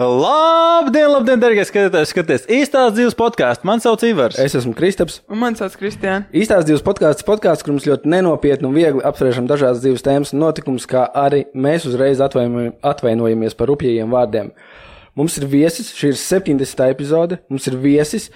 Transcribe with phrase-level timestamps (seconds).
[0.00, 2.08] Labdien, labdien, darbie skatītāji!
[2.08, 3.66] Skaties, īstās dzīves podkāstu.
[3.68, 4.38] Man sauc Ivars.
[4.40, 5.18] Es esmu Kristaps.
[5.28, 6.22] Un man sauc Kristiāna.
[6.32, 10.40] Īstās dzīves podkāsts, podkāsts, kur mums ļoti nenopietni un viegli apspriežam dažādas dzīves tēmas un
[10.40, 14.54] notikumus, kā arī mēs uzreiz atvainojam- atvainojamies par rupjiem vārdiem.
[15.20, 16.88] Mums ir viesis, šī ir 70.
[16.88, 17.40] epizode.
[17.52, 18.30] Mums ir viesis.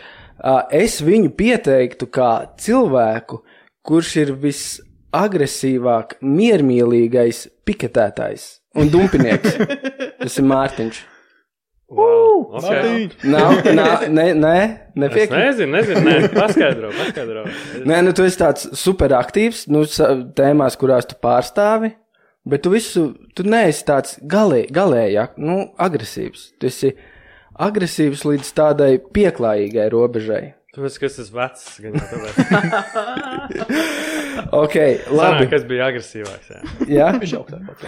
[0.69, 3.41] Es viņu pieteiktu kā cilvēku,
[3.89, 8.46] kurš ir visagresīvāk, miermīlīgais piketētājs
[8.77, 9.57] un dumpinieks.
[10.21, 11.14] Tas ir Mārtiņš.
[11.89, 12.48] Wow.
[12.59, 13.11] Okay.
[13.29, 15.35] Nav, nav, ne, ne, Es nepiekrīt.
[15.36, 17.43] nezinu, nezinu, nē, paskaidro, paskaidro.
[17.86, 19.85] Nē, nu, tu esi tāds superaktīvs, nu,
[20.39, 21.93] tēmās, kurās tu pārstāvi,
[22.49, 23.05] bet tu visu,
[23.36, 26.49] tu neesi tāds galē, galējāk, nu, agresīvs.
[26.58, 26.94] Tu esi
[27.68, 30.44] agresīvs līdz tādai pieklājīgai robežai.
[30.75, 32.34] Tāpēc, ka es esmu vecs, gan jau tāpēc.
[34.50, 35.16] Ok, Labi.
[35.20, 35.47] labi.
[35.53, 36.48] Kas bija agresīvāks?
[36.50, 36.58] Jā,
[36.91, 37.11] Jā?
[37.22, 37.42] jā,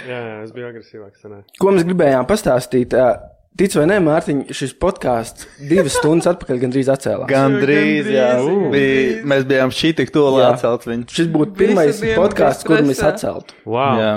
[0.06, 1.24] jā es biju agresīvāks.
[1.24, 1.40] Sanā.
[1.58, 2.94] Ko mēs gribējām pastāstīt?
[2.94, 3.08] ā,
[3.56, 7.28] Tic vai nē, Mārtiņ, šis podkāsts divas stundas atpakaļ gandrīz atcēlās.
[7.30, 8.26] Gandrīz, jā.
[8.36, 8.66] Gandrīz.
[8.74, 10.50] Bija, mēs bijām šī tik tuvu Jā.
[10.52, 11.06] atcelt viņu.
[11.16, 13.56] Šis būtu pirmais podkāsts, kuru mēs atceltu.
[13.64, 14.02] Wow.
[14.02, 14.10] Jā.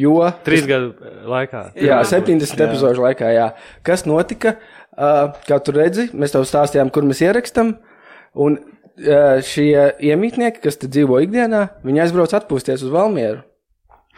[0.00, 0.94] Jo Trīs gadu
[1.28, 1.66] laikā.
[1.76, 3.34] Jā, 70 epizodu laikā.
[3.36, 3.50] Jā.
[3.84, 4.56] Kas notika?
[4.96, 7.74] Uh, kā tu redzi, mēs tev stāstījām, kur mēs ierakstām.
[8.46, 13.42] Un uh, šie iemītnieki, kas te dzīvo ikdienā, viņi aizbrauc atpūsties uz Valmieru.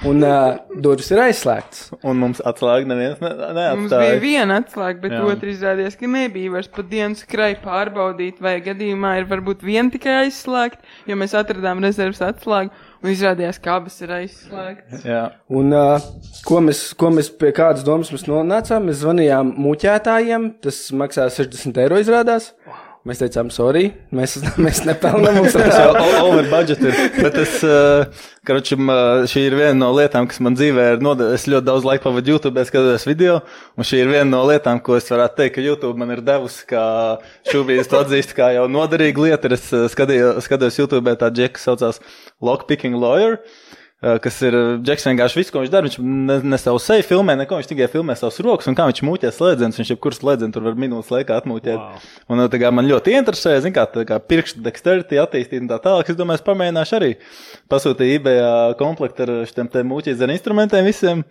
[0.06, 1.88] Un uh, durvis ir aizslēgtas.
[2.06, 4.20] Un mums atslēga neviens ne, Mums bija neatstāja.
[4.22, 9.26] viena atslēga, bet otra izrādījās, ka nebija vairs pat dienas skrēja pārbaudīt, vai gadījumā ir
[9.32, 12.70] varbūt viena tikai aizslēgta, jo mēs atradām rezerves atslēgu,
[13.02, 15.02] un izrādījās, ka abas ir aizslēgtas.
[15.08, 15.24] Jā.
[15.50, 16.06] Un uh,
[16.46, 18.86] ko, mēs, ko mēs pie kādas domas mēs nonācām?
[18.86, 22.52] Mēs zvanījām muļķētājiem, tas maksā 60 eiro izrādās.
[23.08, 26.96] Mēs teicām, sorry, mēs, mēs nepelnām mums jau o- over budget ir.
[27.16, 31.40] Bet es, uh, karočam, uh, šī ir viena no lietām, kas man dzīvē ir nodevis.
[31.40, 33.38] Es ļoti daudz laika pavadu YouTube, skatos video,
[33.78, 36.66] un šī ir viena no lietām, ko es varētu teikt, ka YouTube man ir devusi,
[36.68, 36.84] kā
[37.48, 39.54] šobrīd es to atzīstu, kā jau noderīga lieta.
[39.56, 42.02] Es skatījos, skatos YouTube tādu džeku, kas saucās
[42.44, 43.40] Lockpicking Lawyer.
[43.40, 43.67] uh,
[43.98, 45.88] Kas ir uh, Džeks vienkārši viss, ko viņš dara.
[45.88, 49.00] Viņš ne, ne savu seju filmē, neko viņš tikai filmē savus rokas un kā viņš
[49.02, 49.80] mūķē slēdzienus.
[49.80, 51.80] Viņš jebkurus slēdzienus tur var minūtes laikā atmūķēt.
[51.82, 52.04] Wow.
[52.30, 55.72] Un uh, tā kā man ļoti interesē, zin, kā, tā kā pirkstu dexterity attīstīt un
[55.72, 56.12] tā tālāk.
[56.12, 57.14] Es domāju, es pamēģināšu arī
[57.74, 58.44] pasūtīt eBay
[58.78, 61.26] komplektu ar šiem te ar instrumentiem visiem.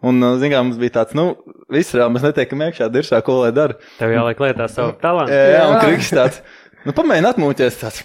[0.00, 1.34] Un, uh, zin, kā mums bija tāds, nu,
[1.70, 3.76] viss reāli, mēs netiekam iekšā diršā, ko lai dara.
[3.98, 5.36] Tev jāliek lietā savu talantu.
[5.36, 6.40] Jā, jā, un kriks tāds.
[6.86, 8.02] Nu, pamēģināt atmūties tāds.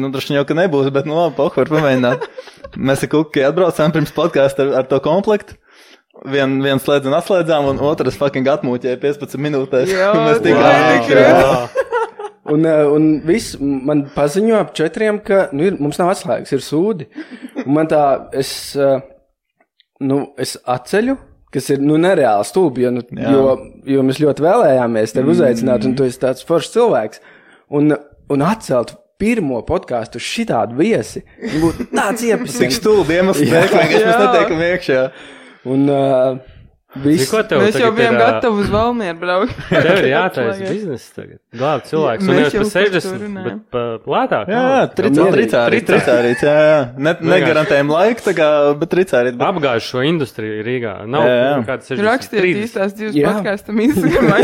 [0.00, 2.26] Nu, droši vien jau, ka nebūs, bet, nu, labi, pohvar pamēģināt.
[2.76, 5.56] Mēs ar Kukai atbraucām pirms podkāstu ar, ar to komplektu.
[6.28, 9.90] Vien, viens slēdziens atslēdzām, un otrs fucking atmūķēja 15 minūtēs.
[9.90, 11.88] Jā, Un mēs tikām iekšā.
[12.52, 16.64] Un, uh, un viss man paziņo ap četriem, ka nu, ir, mums nav atslēgas, ir
[16.64, 17.06] sūdi.
[17.64, 18.02] Un man tā,
[18.38, 18.98] es, uh,
[20.02, 21.16] nu, es atceļu,
[21.54, 23.54] kas ir nu, nereāli stulbi, jo, nu, jo,
[23.94, 27.22] jo mēs ļoti vēlējāmies tevi uzaicināt, un tu esi tāds foršs cilvēks.
[27.72, 27.94] Un,
[28.32, 31.22] un atcelt pirmo podkāstu uz šitādu viesi,
[31.62, 32.80] būtu tāds Cik iepazīstināts.
[32.80, 33.16] stulbi
[33.52, 34.24] dēļ, vienkārši mēs Jā.
[34.26, 35.02] netiekam iekšā.
[35.72, 36.40] Un uh,
[37.00, 37.30] viss.
[37.30, 39.54] Ko tev Mēs jau bijām gatavi uz Valmieru braukt.
[39.72, 41.38] Tev ir jātaisa biznesa tagad.
[41.56, 42.26] Glābt cilvēks.
[42.26, 43.46] Un Mēs nevis jau par par to 60, runājam.
[43.46, 44.52] bet par lētāk.
[44.52, 45.36] Jā, jā, tricā, mierīgi.
[45.38, 46.78] tricārīt, tricārīt, jā, jā.
[47.08, 48.48] Ne, negarantējam laiku, tā kā,
[48.82, 49.38] bet tricārīt.
[49.38, 49.46] Bet...
[49.48, 50.94] Apgājuši šo industriju Rīgā.
[51.12, 51.54] Nav Jā, jā.
[51.72, 52.06] kāds 60.
[52.08, 52.62] Rakstiet 30.
[52.66, 54.40] īstās divas podkāstam Instagramā.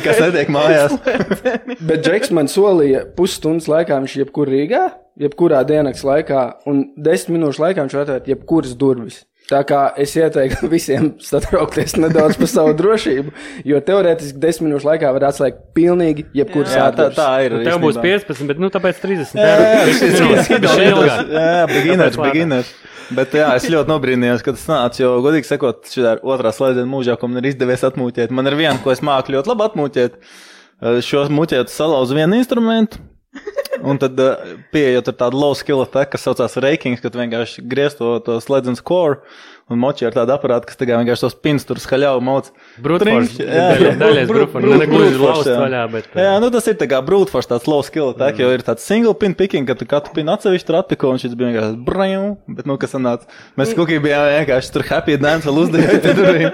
[0.06, 0.96] Kas netiek mājās?
[1.90, 4.84] Bet Džeks man solīja pusstundas laikā, viņš jebkur Rīgā,
[5.20, 9.22] jebkurā dienas laikā, un desmit minūšu laikā viņš var atvērt jebkuras durvis.
[9.50, 13.32] Tā kā es ieteiktu visiem satraukties nedaudz par savu drošību,
[13.66, 17.56] jo teorētiski desmit minūšu laikā var atslēgt pilnīgi jebkuras Jā, tā, tā ir.
[17.58, 18.22] Un tev būs īstenībā.
[18.30, 19.34] 15, bet nu tāpēc 30.
[19.40, 20.46] Jā, jā, jā, ilgāk.
[20.46, 20.78] skidrs.
[20.78, 22.72] Jā, jā, beginners, beginners.
[23.10, 26.86] Bet jā, es ļoti nobrīnījos, kad tas nāca, jo, godīgi sakot, šī ir otrā slēdziena
[26.92, 28.30] mūžā, ko man ir izdevies atmūķēt.
[28.30, 30.20] Man ir viena, ko es māku ļoti labi atmūķēt.
[31.02, 33.02] Šo muķētu salauzu vienu instrumentu.
[33.86, 37.96] Un tad uh, pieejot ar tādu low skill attack, kas saucās rakings, kad vienkārši griez
[37.98, 39.22] to, to slēdziens core
[39.70, 42.48] un moči ar tādu aparātu, kas tagad vienkārši tos pins tur skaļau moc.
[42.82, 43.36] Brutforce.
[43.36, 43.66] Trinkt, jā.
[43.76, 46.08] Daļa- Daļais brute- Ne gluži laust vaļā, bet.
[46.18, 48.40] Jā, nu tas ir tā kā brute force, tāds low skill attack, mm.
[48.42, 51.34] jo ir tāds single pin picking, ka tu katru pinu atsevišķi tur atpiko, un šis
[51.38, 53.28] bija vienkārši brāņu, bet nu kas sanāca.
[53.56, 56.50] Mēs kaut kā bijām vienkārši tur happy dance vēl uzdevām pie durvīm.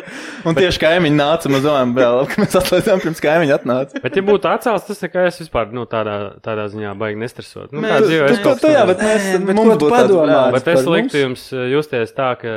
[0.46, 4.02] Un tieši kaimiņi nāca, mēs domājam, vēl, ka mēs atlaidām pirms kaimiņi atnāca.
[4.02, 7.73] Bet, ja būtu atcēlts, tas ir, ka es vispār nu, tādā, tādā ziņā baigi nestresot.
[7.73, 8.87] Nu, Mēs- kā dzīvē, to, kaut to, jā, kā.
[8.93, 10.40] bet mēs, bet mums tu būtu padomā?
[10.52, 12.55] Bet es liktu jums uh, justies tā, ka,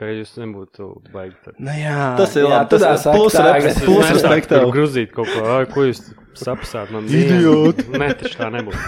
[0.00, 1.36] ka jūs nebūtu baigi.
[1.44, 1.54] tad.
[1.60, 3.36] Nu, jā, Tas ir labi, tas ir plus
[3.84, 4.72] plus Nesāk respekt tur tev.
[4.74, 6.00] gruzīt kaut ko, ai, ko jūs
[6.40, 7.04] sapsāt man.
[7.10, 7.84] Idioti.
[8.00, 8.80] Nē, taču tā nebūtu.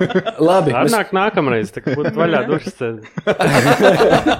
[0.50, 2.76] Labi, mēs, Atnāk nākamreiz, tā kā būtu vaļā durvis.
[2.78, 3.02] tad-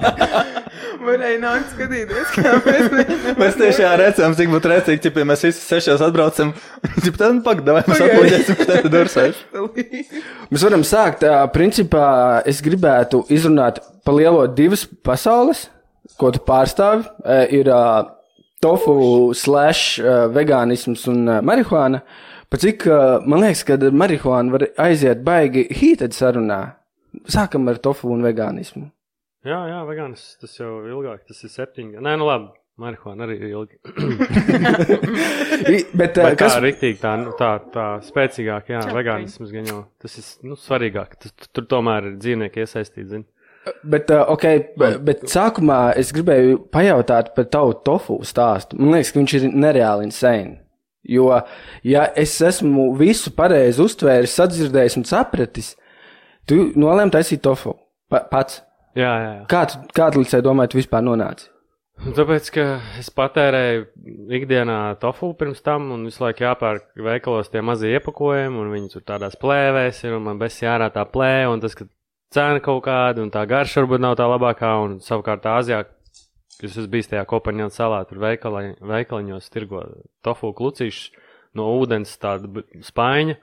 [1.01, 3.39] Varēja nākt skatīties, kā mēs mēģinām.
[3.41, 6.53] Mēs tieši jā, redzam, cik būtu rēcīgi, ja mēs visi sešos atbraucam.
[7.01, 9.41] Cik tad pagaidā, vai mēs atpūģēsim šeit dursēs.
[10.53, 11.25] Mēs varam sākt.
[11.57, 12.05] Principā
[12.49, 15.67] es gribētu izrunāt pa lielo divas pasaules,
[16.19, 17.05] ko tu pārstāvi.
[17.25, 17.71] Ā, Ir
[18.61, 20.01] tofu, slash,
[20.35, 22.03] vegānisms un marihuāna.
[22.51, 22.85] Pa cik
[23.31, 26.61] man liekas, ka marihuāna var aiziet baigi hītad sarunā.
[27.31, 28.89] Sākam ar tofu un vegānismu.
[29.47, 31.97] Jā, jā, vegāns tas jau ilgāk, tas ir septiņi.
[32.05, 33.79] Nē, nu labi, marihuāna arī ir ilgi.
[35.71, 39.81] I- Bet, Bet kas, kā riktīgi, tā, nu, tā, tā spēcīgāk, jā, vegānisms gan jau,
[40.03, 41.17] tas ir, nu, svarīgāk.
[41.23, 43.27] Tas, tur tomēr ir dzīvnieki iesaistīti, zini.
[43.85, 48.79] Bet, uh, okay, bet, bet sākumā es gribēju pajautāt par tavu tofu stāstu.
[48.81, 50.57] Man liekas, ka viņš ir nereāli insane.
[51.11, 51.29] Jo,
[51.85, 55.75] ja es esmu visu pareizi uztvēris, sadzirdējis un sapratis,
[56.49, 57.75] tu nolēmi taisīt tofu
[58.13, 58.61] pa, pats.
[58.97, 59.47] Jā, jā, jā.
[59.49, 61.49] Kā tu, kā tu līdz tai domāji, tu vispār nonāci?
[62.01, 62.65] Tāpēc, ka
[62.97, 63.83] es patērēju
[64.41, 69.05] ikdienā tofu pirms tam, un visu laiku jāpērk veikalos tie mazie iepakojumi, un viņi tur
[69.05, 71.85] tādās plēvēs ir, un man bez jārā tā plēve, un tas, ka
[72.35, 75.85] cena kaut kāda, un tā garša varbūt nav tā labākā, un savukārt Āzijā,
[76.61, 79.85] kas es biju tajā kopaņā salā, tur veikala, veikaliņos tirgo
[80.25, 81.11] tofu klucīšus
[81.59, 83.39] no ūdens tāda spaiņa.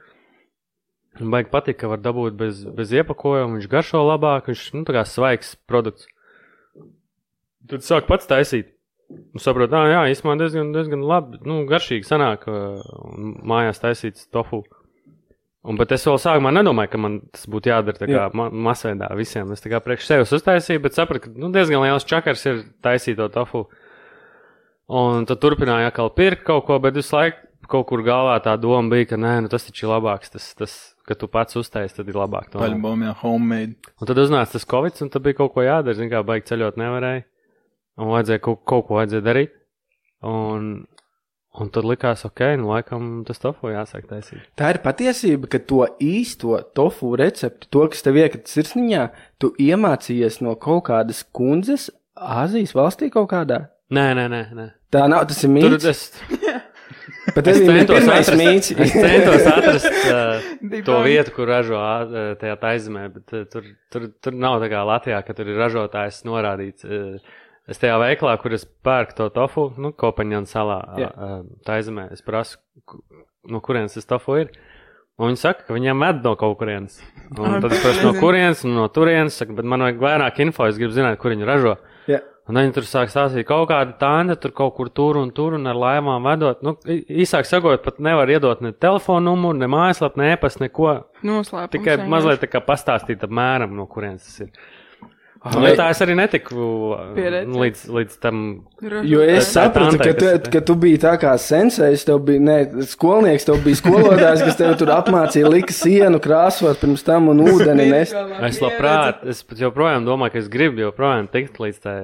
[1.18, 5.04] Baigi patīk, ka var dabūt bez, bez iepakojuma, viņš garšo labāk, viņš, nu, tā kā
[5.10, 6.06] svaigs produkts.
[7.68, 8.69] Tad sāk pats taisīt.
[9.07, 12.83] Un saprotu, ah, jā, īstenībā diezgan, diezgan labi, nu, garšīgi sanāk, uh,
[13.48, 14.66] mājās taisīts tofu.
[15.68, 18.28] Un, bet es vēl sākumā nedomāju, ka man tas būtu jādara kā Jā.
[18.38, 19.50] ma masveidā visiem.
[19.52, 23.28] Es kā priekš sevis uztaisīju, bet sapratu, ka nu, diezgan liels čakars ir taisīt to
[23.34, 23.66] tofu.
[24.88, 28.94] Un tad turpināju atkal pirkt kaut ko, bet visu laiku kaut kur galvā tā doma
[28.94, 30.75] bija, ka nē, nu, tas taču ir labāks, tas, tas,
[31.08, 32.52] ka tu pats uztaisīji, tad ir labāk.
[32.56, 33.75] Paļbom, jā, homemade.
[34.00, 35.98] Un tad uznāca tas covid, un tad bija kaut ko jādara.
[35.98, 37.25] Zini, kā baigi ceļot nevarēja.
[37.98, 39.58] Un vajadzēja kaut, kaut ko vajadzēja darīt.
[40.28, 40.72] Un,
[41.62, 44.44] un tad likās, ok, nu laikam tas tofu jāsāk taisīt.
[44.59, 49.07] Tā ir patiesība, ka to īsto tofu recepti, to, kas tev iekrita sirsniņā,
[49.42, 53.68] tu iemācījies no kaut kādas kundzes Āzijas valstī kaut kādā.
[53.94, 54.42] Nē, nē, nē.
[54.57, 54.63] nē.
[54.92, 55.86] Tā nav, tas ir Tur mīts.
[55.86, 56.01] es,
[57.36, 58.71] Bet es centos atrast, mīts.
[58.74, 64.07] es centos atrast uh, to vietu, kur ražo ā, tajā taizemē, bet uh, tur, tur,
[64.24, 66.88] tur nav tā kā Latvijā, ka tur ir ražotājs norādīts.
[66.88, 67.36] Uh,
[67.68, 71.12] es tajā veiklā, kur es pērku to tofu, nu, Kopaņģina salā, Jā.
[71.14, 72.60] uh, taizemē, es prasu,
[73.48, 74.52] no kurienes tas tofu ir.
[75.18, 77.00] Un viņi saka, ka viņiem med no kaut kurienes.
[77.34, 80.78] Un tad es prasu, no kurienes, no turienes, saka, bet man vajag vairāk info, es
[80.78, 81.78] gribu zināt, kur viņi ražo.
[82.08, 82.19] Jā.
[82.48, 85.68] Un viņi tur sāk stāstīt, kaut kāda tāda tur kaut kur tur un tur un
[85.68, 86.62] ar laivām vedot.
[86.64, 90.94] Nu, īsāk sakot, pat nevar iedot ne telefonu numuru, ne mājaslapu, ne e-pastu, neko.
[91.28, 91.74] Noslēpums.
[91.74, 92.12] Tikai vienkārši.
[92.14, 94.54] mazliet tā kā pastāstīt apmēram, no kurienes tas ir.
[95.44, 96.56] Vai- ja tā es arī netiku
[97.16, 97.57] Pie receptes.
[97.62, 98.39] līdz, līdz tam.
[99.06, 102.57] Jo es sapratu, ka tu, kas- ka tu biji tā kā sensējs, tev bija ne,
[102.89, 107.86] skolnieks, tev bija skolotājs, kas tev tur apmācīja, lika sienu krāsot pirms tam un ūdeni
[107.92, 108.13] nest.
[108.50, 112.00] Es labprāt, es pat joprojām domāju, ka es gribu joprojām tikt līdz tai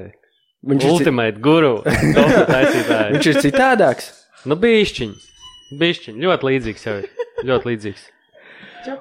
[0.64, 1.82] Viņš ir, ci- ultimate guru
[3.14, 4.12] viņš ir citādāks.
[4.46, 5.12] Nu, bišķiņ,
[5.80, 7.10] bišķiņ, ļoti līdzīgs jau ir.
[7.44, 8.04] Ļoti līdzīgs.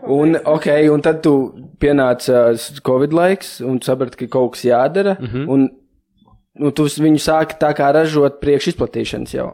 [0.02, 1.34] Un, okay, un tad tu
[1.82, 2.52] pienāca
[2.86, 5.16] Covid laiks un saprati, ka kaut kas jādara.
[5.20, 5.26] Mm.
[5.26, 5.48] -hmm.
[5.48, 5.68] un,
[6.60, 9.52] un tu viņu sāki tā kā ražot priekš izplatīšanas jau.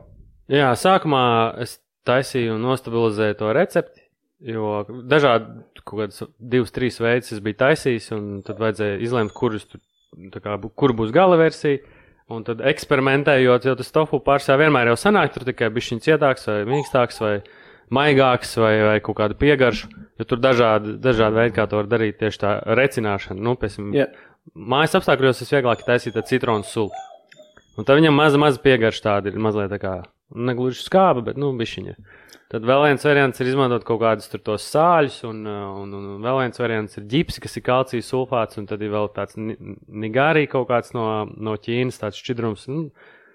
[0.49, 1.79] Jā, sākumā es
[2.09, 4.01] taisīju un nostabilizēju to recepti,
[4.41, 9.65] jo dažādi kaut kādas divas, trīs veidus es biju taisījis, un tad vajadzēja izlemt, kurus
[9.69, 9.79] tu,
[10.33, 11.79] tā kā, kur būs gala versija.
[12.29, 16.45] Un tad eksperimentējot, jo tas tofu pārsvarā vienmēr jau sanāk, tur tikai bija šis cietāks,
[16.45, 17.39] vai mīkstāks, vai
[17.95, 19.91] maigāks, vai, vai kaut kāda piegarša.
[20.19, 23.39] Jo tur dažādi, dažādi veidi, kā to var darīt, tieši tā recināšana.
[23.39, 24.09] Nu, piemēram, Jā.
[24.55, 26.91] mājas apstākļos tas vieglāk ar citronu sulu.
[27.79, 29.93] Un tad viņam maza, maza piegarša tāda ir mazliet tā kā,
[30.35, 31.95] negluži skāba, bet, nu, bišķiņa.
[32.49, 36.59] Tad vēl viens variants ir izmantot kaut kādus tos sāļus, un, un, un, vēl viens
[36.63, 40.71] variants ir ģipsi, kas ir kalcija sulfāts, un tad ir vēl tāds ni- nigārī kaut
[40.71, 41.05] kāds no,
[41.37, 42.65] no Ķīnas, tāds šķidrums.
[42.73, 42.87] Nu,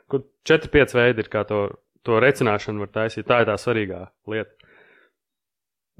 [0.09, 1.61] kur 4-5 veidi ir, kā to,
[2.07, 3.27] to recināšanu var taisīt.
[3.29, 4.71] Tā ir tā svarīgā lieta.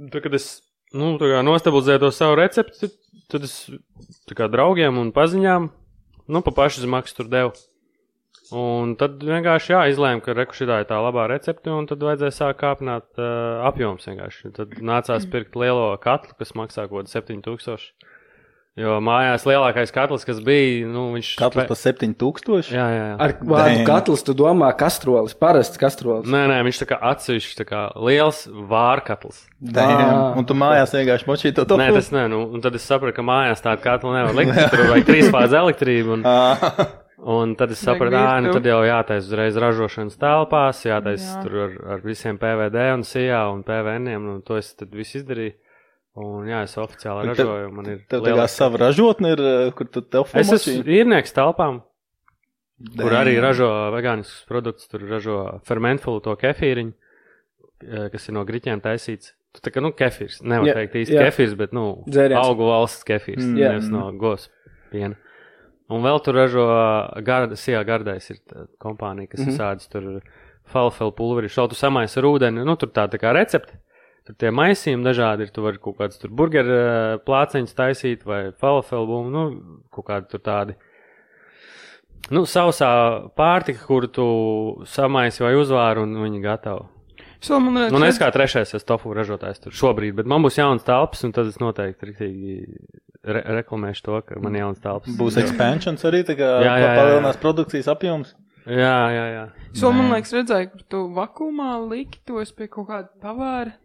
[0.09, 0.47] Tad, kad es
[0.93, 2.89] nu, nostabilizēju to savu recepti,
[3.31, 3.57] tad es
[4.33, 5.69] kā draugiem un paziņām,
[6.27, 7.53] nu, pa pašu zemaksu tur devu.
[8.53, 12.35] Un tad vienkārši jā, izlēma, ka rekušī tā ir tā labā recepte, un tad vajadzēja
[12.35, 14.51] sākt kāpināt uh, apjoms vienkārši.
[14.57, 18.11] Tad nācās pirkt lielo katlu, kas maksā kaut kādu 7000.
[18.73, 22.71] Jo mājās lielākais katls, kas bija, nu, viņš Katls pa 7000.
[22.73, 23.17] Jā, jā, jā.
[23.21, 26.25] Ar vārdu katls tu domā kastrolis, parasts kastrolis.
[26.25, 29.43] Nē, nē, viņš tā kā atsevišķi, tā kā liels vārkatls.
[29.61, 30.01] Damn.
[30.01, 30.25] Ā.
[30.41, 31.83] Un tu mājās vienkārši močīji to tofu.
[31.83, 34.57] Nē, tas nē, nu, un tad es sapratu, ka mājās tādu katlu nevar likt.
[34.73, 36.17] Tur vajag trīs fāzes elektrību.
[36.17, 36.89] Un, Ā,
[37.23, 41.43] Un tad es sapratu, ka nu, tad jau jātaisa uzreiz ražošanas telpās, jātaisa Jā.
[41.45, 44.09] tur ar, ar visiem PVD un SIA un PVN.
[44.17, 45.53] Un to es tad visu izdarīju.
[46.15, 47.69] Un jā, es oficiāli ražoju.
[47.73, 51.81] Man ir Tev lielāks- sava ražotne ir, eh, kur tu tev Es esmu īrnieks telpām,
[52.97, 54.87] kur arī ražo vegāniskus produktus.
[54.87, 59.33] Tur ražo fermentfulu to kefīriņu, eh, kas ir no griķiem taisīts.
[59.53, 60.41] Tu Tā kā, nu, kefīrs.
[60.41, 61.27] Nevar Jā, teikt īsti jā.
[61.29, 62.41] kefīrs, bet, nu, Dzēriens.
[62.41, 63.43] augu valsts kefīrs.
[63.45, 63.53] Mm.
[63.53, 64.49] Nevis no gos
[64.91, 65.15] piena.
[65.89, 66.65] Un vēl tur ražo
[67.23, 68.37] garda, sijā gardais ir
[68.81, 69.45] kompānija, kas mm.
[69.45, 69.53] -hmm.
[69.53, 70.21] visādas tur
[70.65, 72.65] falfelu pulveri, šautu samais ar ūdeni.
[72.65, 73.77] Nu, tur tā, tā kā recepte.
[74.23, 75.51] Tur tie maisījumi dažādi ir.
[75.51, 76.77] Tu vari kaut kādas tur burgeru
[77.27, 79.43] plāceņus taisīt vai falfelu būmu, nu,
[79.91, 80.77] kaut kādi tur tādi.
[82.31, 82.89] Nu, sausā
[83.35, 84.27] pārtika, kuru tu
[84.87, 86.85] samaisi vai uzvāri un viņi gatavi.
[87.43, 90.55] Šo man liekas, Nu, es kā trešais esmu tofu ražotājs tur šobrīd, bet man būs
[90.55, 92.53] jauns telpas, un tad es noteikti riktīgi
[93.27, 95.17] re reklamēšu to, ka man ir jauns telpas.
[95.19, 96.95] Būs expansions arī, tā kā Jā, jā, jā, jā.
[97.01, 98.31] palielinās produkcijas apjoms.
[98.63, 99.43] Jā, jā, jā.
[99.75, 103.75] šo man liekas, redzēju, kur tu vakumā liki tos pie kaut kāda pavāra.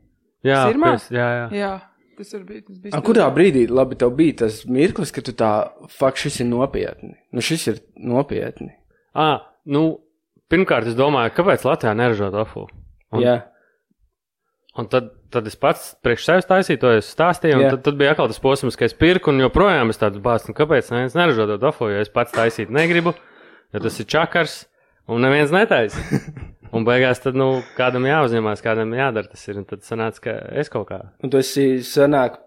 [0.47, 0.95] Jā, Sirmā?
[0.95, 1.47] pēc, jā, jā.
[1.59, 1.71] Jā,
[2.19, 2.73] tas var būt.
[2.85, 5.53] Bija kurā brīdī, labi, tev bija tas mirklis, ka tu tā,
[5.91, 7.17] fakt, šis ir nopietni.
[7.35, 8.73] Nu, šis ir nopietni.
[9.19, 9.31] À,
[9.67, 9.85] nu,
[10.53, 12.69] pirmkārt, es domāju, kāpēc Latvijā neražo tofu?
[13.11, 13.39] Un, Jā,
[14.79, 17.71] un tad, tad es pats priekš sevis taisīju to, es stāstīju, un Jā.
[17.75, 20.59] tad, tad bija atkal tas posms, ka es pirku, un joprojām es tādu bāstu, nu,
[20.59, 23.15] kāpēc neviens neražo to tofu, jo es pats taisīt negribu,
[23.75, 24.59] jo tas ir čakars,
[25.11, 26.05] un neviens netaisa.
[26.75, 30.69] Un beigās tad, nu, kādam jāuzņemās, kādam jādara tas ir, un tad sanāca, ka es
[30.73, 31.01] kaut kā.
[31.23, 32.41] un tu esi sanāk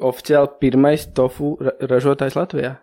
[0.00, 2.76] oficiāli pirmais tofu ra ražotājs Latvijā.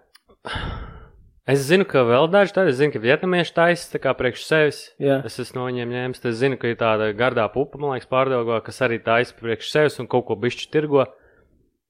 [1.48, 4.80] Es zinu, ka vēl daži tādi, es zinu, ka vietnamieši taisa tā kā priekš sevis.
[5.00, 5.22] Jā.
[5.28, 8.60] Es esmu no viņiem ņēmis, es zinu, ka ir tāda gardā pupa, man liekas, pārdevā,
[8.66, 11.06] kas arī taisa priekš sevis un kaut ko bišķi tirgo.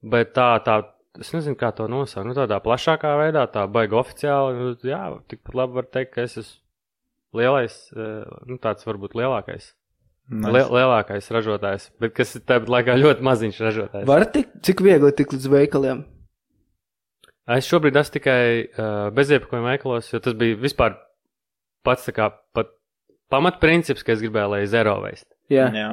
[0.06, 0.78] Bet tā, tā,
[1.18, 2.28] es nezinu, kā to nosaukt.
[2.28, 4.62] Nu, tādā plašākā veidā, tā baigi oficiāli.
[4.62, 6.67] Nu, jā, tikpat labi var teikt, ka es esmu
[7.36, 9.72] lielais, eh, nu, tāds varbūt lielākais.
[10.28, 10.52] Nice.
[10.52, 14.08] Liel, lielākais ražotājs, bet kas ir tāpat laikā ļoti maziņš ražotājs.
[14.08, 16.02] Var tik, cik viegli tikt līdz veikaliem?
[17.48, 20.98] Es šobrīd esmu tikai uh, beziepakojumu veikalos, jo tas bija vispār
[21.86, 22.74] pats tā kā pat
[23.32, 25.30] pamatprincips, ka es gribēju, lai zero waste.
[25.48, 25.88] Jā, Jā.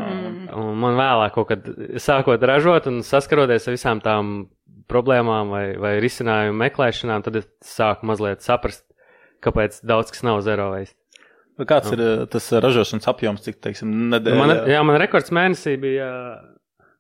[0.52, 1.70] Un man vēlāk, kaut kad
[2.04, 4.34] sākot ražot un saskaroties ar visām tām
[4.92, 8.84] problēmām vai, vai risinājumu meklēšanām, tad es sāku mazliet saprast,
[9.46, 11.00] kāpēc daudz kas nav zero waste.
[11.56, 14.38] Vai Kāds ir eh, tas eh, ražošanas apjoms, cik, teiksim, nedēļā?
[14.42, 16.10] Man, jā, man rekords mēnesī bija.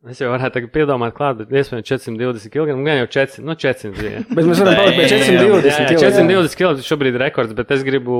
[0.06, 2.76] Es jau varētu tagad piedomāt, klāt, bet iespējams 420 kg.
[2.86, 4.20] Gan jau 400, nu 400 bija.
[4.30, 5.24] bet mēs varam palikt pie Damn.
[5.26, 5.66] 420.
[5.66, 6.04] Jā, jā, kilo,
[6.46, 8.18] 420 kg šobrīd ir rekords, bet es gribu,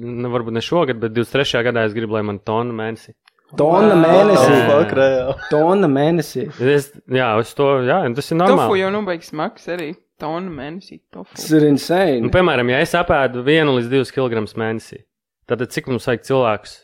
[0.00, 1.60] nu, varbūt ne šogad, bet 23.
[1.68, 3.12] gadā es gribu, lai man tonna mēnesī.
[3.52, 4.06] Tonna Wow.
[4.06, 4.54] mēnesī.
[4.56, 4.78] Jā.
[4.96, 5.34] Reāli.
[5.52, 6.46] Tonna mēnesī.
[6.72, 8.80] Es, jā, uz to, jā, tas ir Tofu normāli.
[8.80, 9.90] jau nobeigs smags arī.
[10.22, 11.34] Tona mēnesī tofu.
[11.34, 12.20] Tas ir insane.
[12.22, 15.02] Nu, piemēram, ja es apēdu 1 līdz 2 kg mēnesī,
[15.60, 16.78] tad cik mums vajag cilvēkus,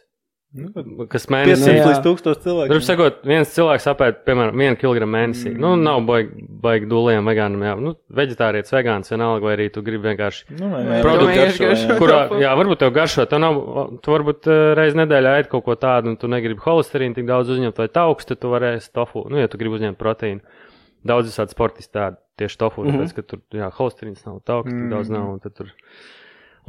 [0.56, 0.70] Nu,
[1.12, 2.72] kas 500 mēnesī līdz 1000 cilvēku.
[2.72, 5.50] Tur sakot, viens cilvēks apēd, piemēram, vienu kilogramu mēnesī.
[5.50, 5.60] Mm.
[5.60, 7.74] Nu, nav baigi, baigi dūliem vegānam, jā.
[7.84, 10.46] Nu, veģetārietis, vegāns, vienalga, vai arī tu gribi vienkārši.
[10.56, 10.70] Nu,
[11.04, 11.90] produktu garšo, garšo.
[11.90, 11.98] jā.
[12.00, 13.60] Kurā, jā, varbūt tev garšo, tev nav,
[14.00, 17.52] tu varbūt uh, reiz nedēļā ēd kaut ko tādu, un tu negribi holesterīnu tik daudz
[17.52, 20.64] uzņemt, vai augstu, tad tu varēsi tofu, nu, ja tu gribi uzņemt proteīnu.
[21.08, 22.88] Daudz visādi sportisti tādi tieši tofu, mm.
[22.88, 23.04] -hmm.
[23.04, 25.76] tāpēc, ka tur, jā, holesterīns nav, augsts, tik daudz nav, un tad tur.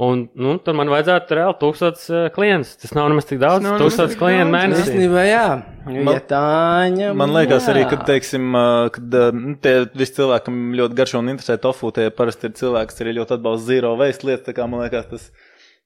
[0.00, 2.70] Un, nu, tad man vajadzētu reāli tūkstots uh, klientus.
[2.80, 3.66] Tas nav nemaz tik daudz.
[3.98, 4.86] Tik klientu mēnesī.
[4.86, 5.42] Īstenībā, jā.
[5.84, 7.10] Man- Ja Tāņa.
[7.20, 7.74] Man liekas, jā.
[7.74, 8.64] arī, ka, teiksim, ā,
[8.94, 12.92] kad nu, tie visi cilvēki, kam ļoti garšo un interesē tofu, tie parasti ir cilvēki,
[12.94, 14.46] kas arī ļoti atbalsta zero waste lietas.
[14.48, 15.28] Tā kā man liekas, tas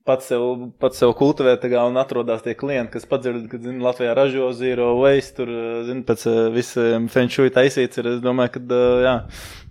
[0.05, 0.43] pats sev,
[0.83, 4.91] pats sev kultivē kā, un atrodas tie klienti, kas padzird, kad zin, Latvijā ražo zero
[5.01, 5.53] waste, tur
[5.89, 8.01] zin, pēc ā, visiem fenšuji taisīts.
[8.03, 9.15] Ir, es domāju, ka ā, jā,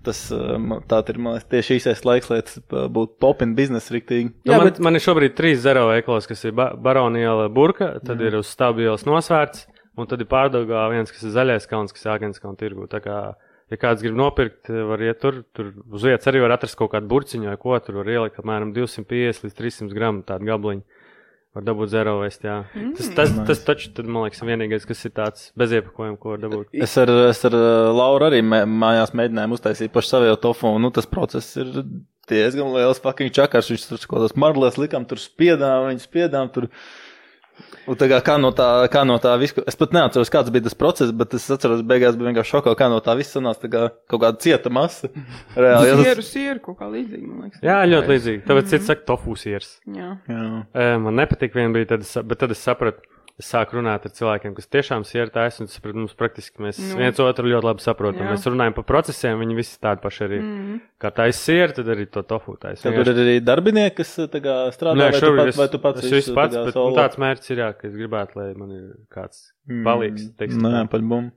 [0.07, 4.33] tas man- tā ir man liekas, tieši īsais laiks, lai tas būtu popin biznesa riktīgi.
[4.43, 7.99] Nu, Jā, man, bet- man ir šobrīd trīs zero veikalos, kas ir ba Baroniela burka,
[8.03, 8.27] tad mm.
[8.27, 12.15] ir uz stabils nosvērts, un tad ir pārdagā viens, kas ir zaļais kalns, kas ir
[12.17, 12.89] Agenskona tirgu.
[12.89, 13.35] Tā kā,
[13.73, 17.09] ja kāds grib nopirkt, var iet tur, tur uz vietas arī var atrast kaut kādu
[17.11, 21.01] burciņu vai ko, tur var ielikt apmēram 250 līdz 300 gramu tādu gabaliņu.
[21.53, 22.63] Var dabūt zero vest, jā.
[22.73, 22.93] Mm.
[22.97, 26.71] Tas, tas, tas taču, tad, man liekas, vienīgais, kas ir tāds beziepakojums, ko var dabūt.
[26.73, 30.81] Es ar, es ar ā, Lauru arī mē, mājās mēģināju uztaisīt pašu savu tofu, un
[30.81, 31.69] nu, tas process ir
[32.31, 33.69] diezgan liels fucking čakars.
[33.69, 36.49] Viņš tur kaut kādas marlēs likām, tur spiedām, viņas spiedām.
[36.55, 36.71] Tur.
[37.89, 40.67] Un tā kā, kā no tā, kā no tā visu, es pat neatceros, kāds bija
[40.69, 43.71] tas process, bet es atceros, beigās bija vienkārši šokā, kā no tā viss sanāca, tā
[43.73, 45.09] kā kaut kāda cieta masa.
[45.59, 47.63] Reāli, ja Sieru, tas, sieru, kaut kā līdzīga, man liekas.
[47.65, 48.43] Jā, ļoti līdzīgi.
[48.47, 49.73] Tāpēc cits saka tofu siers.
[49.87, 50.13] Jā.
[50.31, 50.45] jā.
[50.71, 53.03] E, Man nepatīk vien bija, tad es, bet tad es sapratu,
[53.41, 56.91] es sāku runāt ar cilvēkiem, kas tiešām sieru taisa, un mums praktiski mēs Nu.
[56.93, 56.99] nu.
[57.01, 58.27] viens otru ļoti labi saprotam.
[58.27, 58.35] Jā.
[58.35, 60.39] Mēs runājam par procesiem, viņi visi tādi paši arī.
[60.43, 60.81] Mm.
[61.01, 62.85] Kā taisa sieru, tad arī to tofu taisa.
[62.85, 65.81] Tev ir arī darbinieki, kas tā kā strādā, Nē, vai, tu šobrīd pats, vai tu
[65.81, 68.37] pats es, es visu pats, tā bet nu, tāds mērķis ir, jā, ka es gribētu,
[68.37, 70.29] lai man ir kāds palīgs.
[70.37, 70.89] teiksim Nē, tā.
[70.93, 71.33] par bumbu.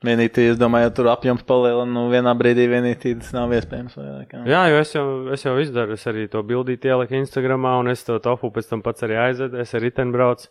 [0.00, 3.98] Vienīgi, es domāju, ja tur apjoms palielina, nu vienā brīdī vienīgi tas nav iespējams.
[3.98, 4.40] Vairāk, jā.
[4.48, 5.04] Jā, jo es jau,
[5.34, 8.80] es jau izdaru, es arī to bildīti ieliku Instagramā, un es to tofu pēc tam
[8.80, 9.60] pats arī aizvedu.
[9.60, 10.48] Es ar riteni braucu.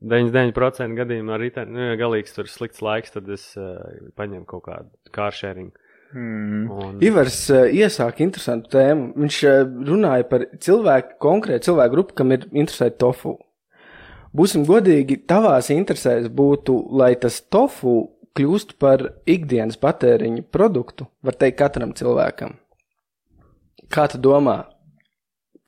[0.00, 1.36] 99% gadījumā
[1.68, 3.76] nu, ja galīgs tur slikts laiks, tad es uh,
[4.16, 5.76] paņemu kaut kādu kāršēringu.
[6.14, 6.70] Mm.
[6.72, 6.96] Un...
[7.04, 9.12] Ivars uh, iesāka interesantu tēmu.
[9.20, 13.36] Viņš uh, runāja par cilvēku, konkrētu cilvēku grupu, kam ir interesēta tofu.
[14.36, 17.98] Būsim godīgi, tavās interesēs būtu, lai tas tofu
[18.38, 22.54] kļūst par ikdienas patēriņa produktu, var teikt, katram cilvēkam.
[23.90, 24.62] Kā tu domā,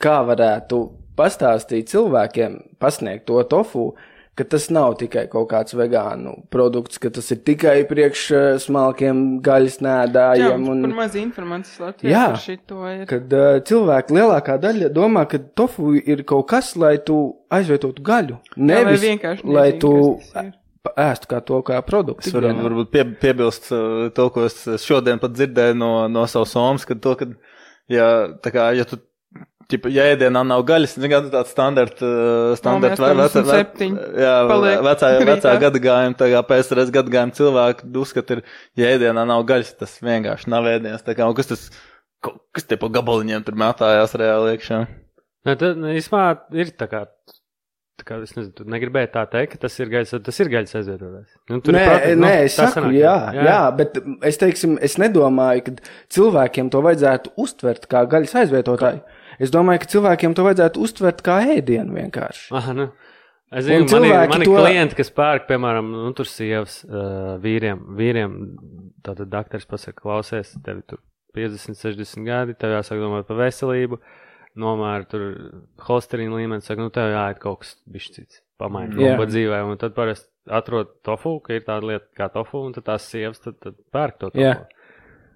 [0.02, 0.78] kā varētu
[1.18, 3.90] pastāstīt cilvēkiem, pasniegt to tofu,
[4.38, 9.20] ka tas nav tikai kaut kāds vegānu produkts, ka tas ir tikai priekš eh, smalkiem
[9.44, 10.64] gaļas Jā, nēdājiem.
[10.72, 10.78] un...
[10.78, 12.22] Un, par maz informācijas Latvijā Jā.
[12.32, 13.04] par šito ir.
[13.10, 17.18] kad uh, cilvēki lielākā daļa domā, ka tofu ir kaut kas, lai tu
[17.52, 18.40] aizvietotu gaļu.
[18.56, 20.40] Jā, Nevis, vienkārši lai nezinu, tu
[20.82, 22.26] pa- ēstu kā to kā produktu.
[22.26, 26.56] Es varu varbūt pie, piebilst uh, to, ko es šodien pat dzirdēju no, no savas
[26.56, 27.28] somas, ka to, ka,
[27.92, 28.08] ja,
[28.48, 28.96] kā, ja tu,
[29.72, 34.24] ķipa, ja ēdienā nav gaļas, ir tāds standarta, uh, standarta Mamma, ve- veca- 87 ve-
[34.24, 34.34] jā,
[34.88, 38.44] vecā, vecā gadagājuma, tā kā PSRS gadagājuma cilvēki uzskata, ir,
[38.80, 41.66] ja ēdienā nav gaļas, tas vienkārši nav ēdiens, tā kā, kas tas,
[42.54, 44.82] kas tie pa gabaliņiem tur mētājās reāli iekšā.
[45.48, 46.26] Nē, tad nu, īstenībā
[46.62, 47.06] ir tā kā.
[48.00, 50.72] Tā kā es nezinu, tu negribēji tā teikt, ka tas ir gaļas, tas ir gaļas
[50.78, 51.34] aizvietotājs.
[51.52, 53.98] Nu, Nē, prote- nu, nē, es saku, sanāk, jā, jā, jā, bet
[54.30, 55.74] es, teiksim, es nedomāju, ka
[56.16, 59.02] cilvēkiem to vajadzētu uztvert kā gaļas aizvietotāju.
[59.42, 62.48] Es domāju, ka cilvēkiem to vajadzētu uztvert kā ēdienu vienkārši.
[62.54, 62.88] Aha, nu.
[63.52, 67.82] Es zinu, cilvēki man ir to- klienti, kas pērk, piemēram, nu, tur sievas uh, vīriem.
[67.98, 68.36] vīriem
[69.04, 71.02] tātad doktors pasaka, klausies, tev tur
[71.36, 73.98] 50, 60 gadi, tev jāsāk domāt par veselību,
[74.62, 75.26] nomēr tur
[75.84, 79.16] holesterīna līmenis, saka, nu, tev jāiet kaut kas bišķi cits, pamaini Jā.
[79.16, 82.72] kaut ko dzīvē, un tad parasti atrod tofu, ka ir tāda lieta kā tofu, un
[82.76, 84.42] tad tās sievas tad, tad pērk to tofu.
[84.44, 84.56] Jā.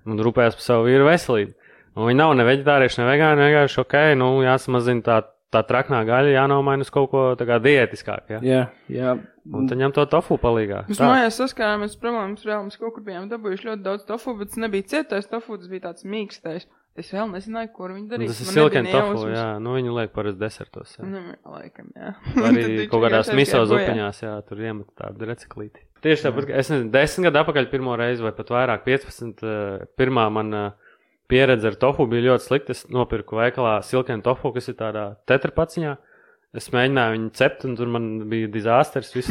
[0.07, 1.53] Un rūpējas par savu vīru veselību.
[1.97, 5.17] Un viņi nav ne veģetārieši, ne vegāni, vienkārši ok, nu, jāsamazina tā,
[5.55, 8.37] tā traknā gaļa, jānomaina uz kaut ko tā kā diētiskāku.
[8.37, 8.41] Ja?
[8.45, 9.15] Jā, jā.
[9.57, 10.85] Un tad ņem to tofu palīgā.
[10.91, 14.53] Mēs mājās saskārāmies ar problēmu, reāli mēs kaut kur bijām dabūjuši ļoti daudz tofu, bet
[14.53, 16.69] tas nebija cietais tofu, tas bija tāds mīkstais.
[16.97, 18.33] Es vēl nezināju, kur viņi darīja.
[18.33, 20.95] Tas ir silkeni tofu, jā, nu viņi liek parasti desertos.
[20.97, 21.05] Jā.
[21.05, 21.21] Nu,
[21.53, 22.15] laikam, jā.
[22.49, 25.85] Arī kaut kādās miso zupiņās, jā, tur iemet tādu reciklīti.
[26.07, 29.45] Tieši tāpat, es nezinu, desmit gadu atpakaļ pirmo reizi vai pat vairāk, 15.
[29.45, 30.86] eh, Pirmā man eh,
[31.29, 32.77] pieredze ar tofu bija ļoti slikta.
[32.77, 35.97] Es nopirku veikalā silkeni tofu, kas ir tādā tetrapaciņā.
[36.57, 39.13] Es mēģināju viņu cept, un tur man bija dizasters.
[39.17, 39.29] viss.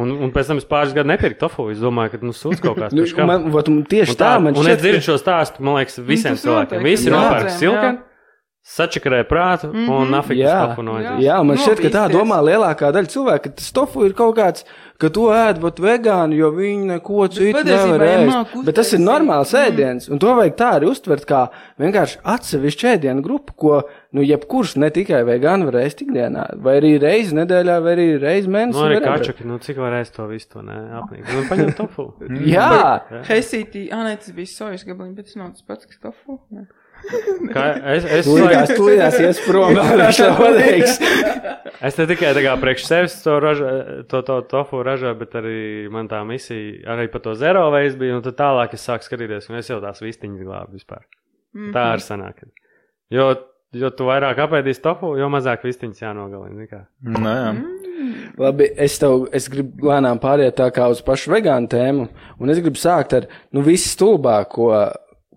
[0.00, 1.68] un, un pēc tam es pāris gadu nepirku tofu.
[1.74, 4.32] Es domāju, ka nu sūdz kaut kāds Nu, tur man, vat, un tieši Un tā,
[4.40, 6.88] man un šķiet, es dzirdu šo stāstu, man liekas, visiem tas cilvēkiem.
[6.88, 7.18] Visi Jā.
[7.18, 7.58] nopērk Jā.
[7.58, 8.02] silkeni,
[8.62, 9.90] sačakarēja prātu mm -hmm.
[9.98, 10.54] un nafik Jā.
[10.54, 11.20] uz tofu noizies.
[11.26, 14.64] Jā, man šķiet, ka tā domā lielākā daļa cilvēku, ka tas tofu ir kaut kāds,
[15.02, 18.54] ka to ēd pat vegāni, jo viņi neko citu nevar ja ēst.
[18.66, 19.68] Bet tas ir normāls mm.
[19.68, 21.42] ēdiens, un to vajag tā arī uztvert kā
[21.82, 23.80] vienkārši atsevišķu ēdienu grupu, ko,
[24.14, 28.52] nu, jebkurš ne tikai vegāni var ēst ikdienā, vai arī reizi nedēļā, vai arī reizi
[28.52, 28.78] mēnesī.
[28.78, 31.26] Nu, arī kačaki, nu, cik var ēst to visu, to ne, apnīk.
[31.26, 32.08] Nu, paņem tofu.
[32.54, 32.70] Jā,
[33.30, 36.38] Heisītī, ah, nē, tas bija sojas gabaliņš, bet tas nav tas pats, kas tofu.
[36.54, 36.68] Nē.
[37.52, 37.64] Kā,
[37.96, 39.76] es, es, tūlītās, tūlītās ies prom,
[40.18, 40.98] to pateiks.
[41.88, 43.70] es te tikai tā kā priekš sevis to, raža,
[44.10, 45.62] to, to tofu ražoju, bet arī
[45.92, 49.50] man tā misija arī par to zero veids bija, un tad tālāk es sāku skatīties,
[49.50, 51.04] un es jau tās vistiņas glābu vispār.
[51.56, 51.72] Mhm.
[51.74, 52.44] Tā arī sanāk.
[53.12, 53.28] Jo,
[53.76, 56.84] jo tu vairāk apēdīsi tofu, jo mazāk vistiņas jānogalina.
[57.02, 57.54] Nē, jā.
[58.40, 62.06] Labi, es tev, es gribu lēnām pāriet tā kā uz pašu vegānu tēmu,
[62.40, 64.70] un es gribu sākt ar, nu, visu stulbāko,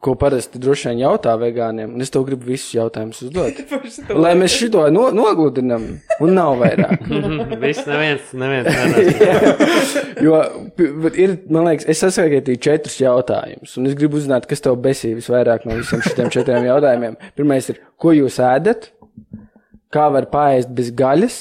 [0.06, 3.62] ko parasti droši vien jautā vegāniem, un es tev gribu visus jautājumus uzdot.
[4.24, 5.88] Lai mēs šito no, nogludinam,
[6.22, 7.08] un nav vairāk.
[7.64, 8.70] Viss neviens, neviens.
[10.26, 10.38] Jo
[11.20, 15.66] ir, man liekas, es saskaitīju četrus jautājumus, un es gribu uzzināt, kas tev besī visvairāk
[15.68, 17.18] no visiem šiem četriem jautājumiem.
[17.36, 18.92] Pirmais ir, ko jūs ēdat?
[19.94, 21.40] Kā var pāriest bez gaļas?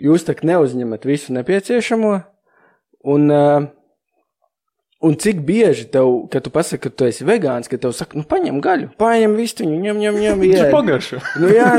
[0.00, 2.14] Jūs tak neuzņemat visu nepieciešamo,
[3.14, 3.68] un, uh,
[5.00, 8.26] un cik bieži tev, kad tu pasaki, ka tu esi vegāns, ka tev saka, nu
[8.28, 10.76] paņem gaļu, paņem vistiņu, ņem, ņem, ņem, Tas ir ied.
[10.76, 11.24] pagaršu.
[11.40, 11.74] Nu jā,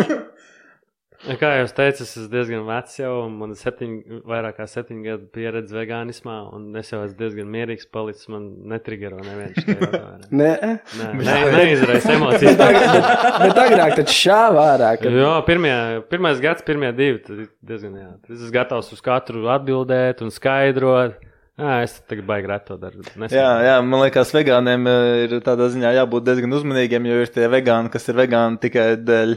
[1.21, 4.55] Ja, Kā jau es teicu, es esmu diezgan vecs jau, un man ir septiņi, vairāk
[4.57, 8.25] kā septiņu gadu pieredze vegānismā, un es jau esmu diezgan mierīgs palicis.
[8.33, 9.59] Man netrigero neviens.
[10.41, 10.49] Nē,
[10.97, 12.57] Nē, ne, neizraisa emocijas.
[12.57, 14.89] bet agrāk taču šāva ārā.
[14.97, 15.13] Kad...
[15.21, 15.75] Jā, pirmie,
[16.09, 17.21] pirmais gads, pirmie divi.
[17.27, 18.09] tad Diezgan, jā.
[18.25, 21.21] Es esmu gatavs uz katru atbildēt un skaidrot.
[21.59, 23.03] Jā, es tagad baigi reto daru.
[23.27, 27.49] Jā, jā, man liekas, vegāniem eh, ir tādā ziņā jābūt diezgan uzmanīgiem, jo ir tie
[27.51, 29.35] vegāni, kas ir vegāni tikai dēļ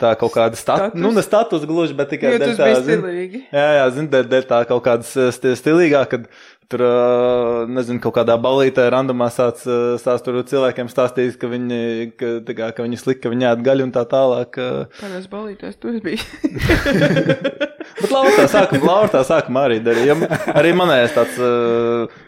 [0.00, 0.90] tā kaut kāda statusa.
[0.90, 1.00] Status.
[1.04, 3.44] Nu, ne status gluži, bet tikai dēļ tā, bija zin- stilīgi.
[3.54, 6.24] Jā, jā, zinu, dēļ, dēļ tā kaut kādas eh, sti- stilīgāk, kad
[6.72, 11.78] tur, eh, nezinu, kaut kādā balītē randomā sāc, eh, sāc tur cilvēkiem stāstīt, ka viņi,
[12.18, 14.58] ka, tā kā, ka viņi slik, ka viņi ēd gaļu un tā tālāk.
[14.98, 16.18] Kādās balītēs tu biji?
[18.00, 20.16] Bet Laura sākumā, tā sākumā arī darīja.
[20.56, 21.38] Arī manējais tāds,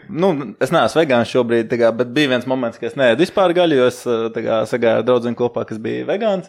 [0.07, 0.29] nu,
[0.63, 3.87] es neesmu vegāns šobrīd, kā, bet bija viens moments, kad es neēdu vispār gaļu, jo
[3.89, 3.99] es
[4.71, 6.47] sagāju draugu kopā, kas bija vegāns.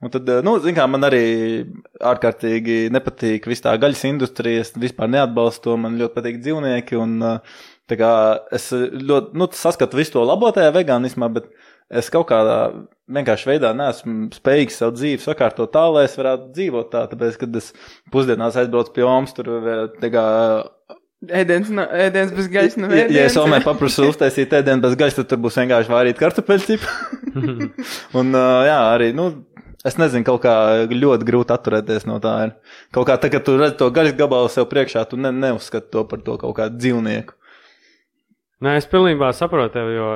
[0.00, 1.24] Un tad, eh, nu, zin kā, man arī
[2.10, 7.18] ārkārtīgi nepatīk viss tā gaļas industrija, es vispār neatbalstu to, man ļoti patīk dzīvnieki, un
[7.28, 7.58] eh,
[8.00, 8.14] kā
[8.56, 11.50] es ļoti, nu, saskatu visu to labo tajā vegānismā, bet
[11.90, 12.56] es kaut kādā
[13.10, 17.60] vienkārši veidā neesmu spējīgs savu dzīvi sakārtot tā, lai es varētu dzīvot tā, tāpēc, kad
[17.60, 17.72] es
[18.14, 20.26] pusdienās aizbraucu pie Omas, tur, eh, kā,
[21.20, 23.34] Ēdienas, na, ēdienas bez gaisa nav Ja, ja es ēdienas.
[23.36, 26.94] Somē paprasu uztaisīt ēdienu bez gaisa, tad tur būs vienkārši vārīt kartupeļu cipu.
[28.18, 29.26] un, uh, jā, arī, nu,
[29.86, 30.54] es nezinu, kaut kā
[30.90, 32.34] ļoti grūti atturēties no tā.
[32.46, 32.56] Ir.
[32.94, 36.04] Kaut kā tā, kad tu redz to gaļas gabalu sev priekšā, tu ne, neuzskati to
[36.08, 37.36] par to kaut kādu dzīvnieku.
[38.60, 40.08] Nē, es pilnībā saprotu tevi, jo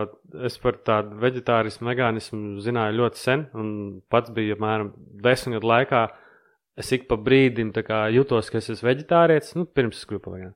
[0.44, 3.70] es par tādu vegetārismu, vegānismu zināju ļoti sen, un
[4.12, 4.90] pats biju apmēram
[5.24, 6.02] desmit gadu laikā.
[6.76, 7.70] Es ik pa brīdim
[8.12, 10.54] jutos, ka es esmu vegetārietis, nu, pirms es kļuvu par vegānu.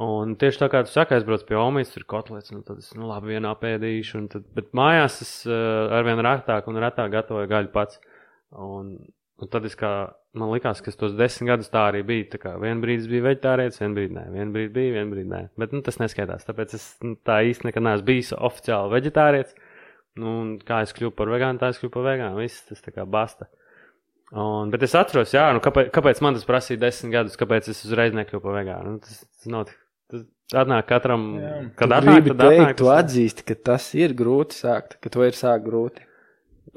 [0.00, 2.92] Un tieši tā kā tu saki, aizbraucu pie Omijas, tur ir kotlets, un tad es,
[2.96, 7.50] nu, labi, vienā pēdīšu, un tad, bet mājās es uh, arvien retāk un retāk gatavoju
[7.50, 7.98] gaļu pats.
[8.50, 8.94] Un,
[9.40, 9.90] un tad es kā,
[10.36, 12.28] man likās, ka tos desmit gadus tā arī biju.
[12.32, 15.30] Tā kā vien brīdi es biju vegetārietis, vien brīdi nē, vien brīdi bija, vien brīdi
[15.30, 15.42] nē.
[15.60, 19.56] Bet, nu, tas neskaitās, tāpēc es nu, tā īsti nekad neesmu bijis oficiāli vegetārietis.
[20.18, 22.42] Nu, un kā es kļuvu par vegānu, tā es kļuvu par vegānu.
[22.42, 23.46] Viss tas tā kā basta.
[24.30, 27.80] Un, bet es atceros, jā, nu, kāpēc, kāpēc man tas prasīja desmit gadus, kāpēc es
[27.86, 28.96] uzreiz nekļuvu par vegānu.
[28.96, 29.78] Nu, tas, tas nav tik.
[30.10, 30.26] Tas
[30.58, 31.50] atnāk katram, Jā.
[31.78, 32.56] kad atnāk, tad atnāk.
[32.56, 36.02] teikt, tu atzīsti, ka tas ir grūti sākt, ka to ir sākt grūti.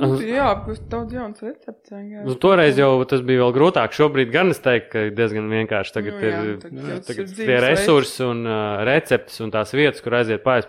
[0.02, 1.92] Nu, Jā, apgūst daudz jaunas recepts.
[1.92, 2.26] vienkārši.
[2.26, 3.94] Nu, toreiz jau tas bija vēl grūtāk.
[3.94, 5.94] Šobrīd gan es teiktu, ka diezgan vienkārši.
[5.94, 9.54] Tagad Nu, jā, ir, tagad nu, tas tagad ir tie resursi un uh, receptes un
[9.54, 10.66] tās vietas, kur aiziet pāri.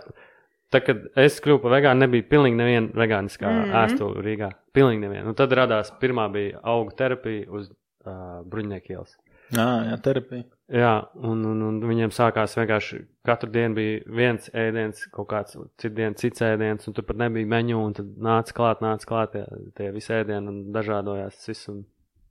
[0.75, 3.65] Tad, kad es kļuvu par vegānu, nebija pilnīgi neviena vegāniskā mm.
[3.65, 3.79] -hmm.
[3.85, 4.51] ēstula Rīgā.
[4.77, 5.29] Pilnīgi neviena.
[5.31, 9.17] Un tad radās pirmā bija auga terapija uz uh, bruņnieku ielas.
[9.55, 10.45] Jā, jā, terapija.
[10.73, 15.93] Jā, un, un, un viņiem sākās vienkārši katru dienu bija viens ēdiens, kaut kāds citu
[15.99, 19.43] dienu cits ēdiens, un tur pat nebija menu, un tad nāca klāt, nāca klāt tie,
[19.77, 21.69] tie visi ēdieni un dažādojās viss.
[21.69, 21.83] Un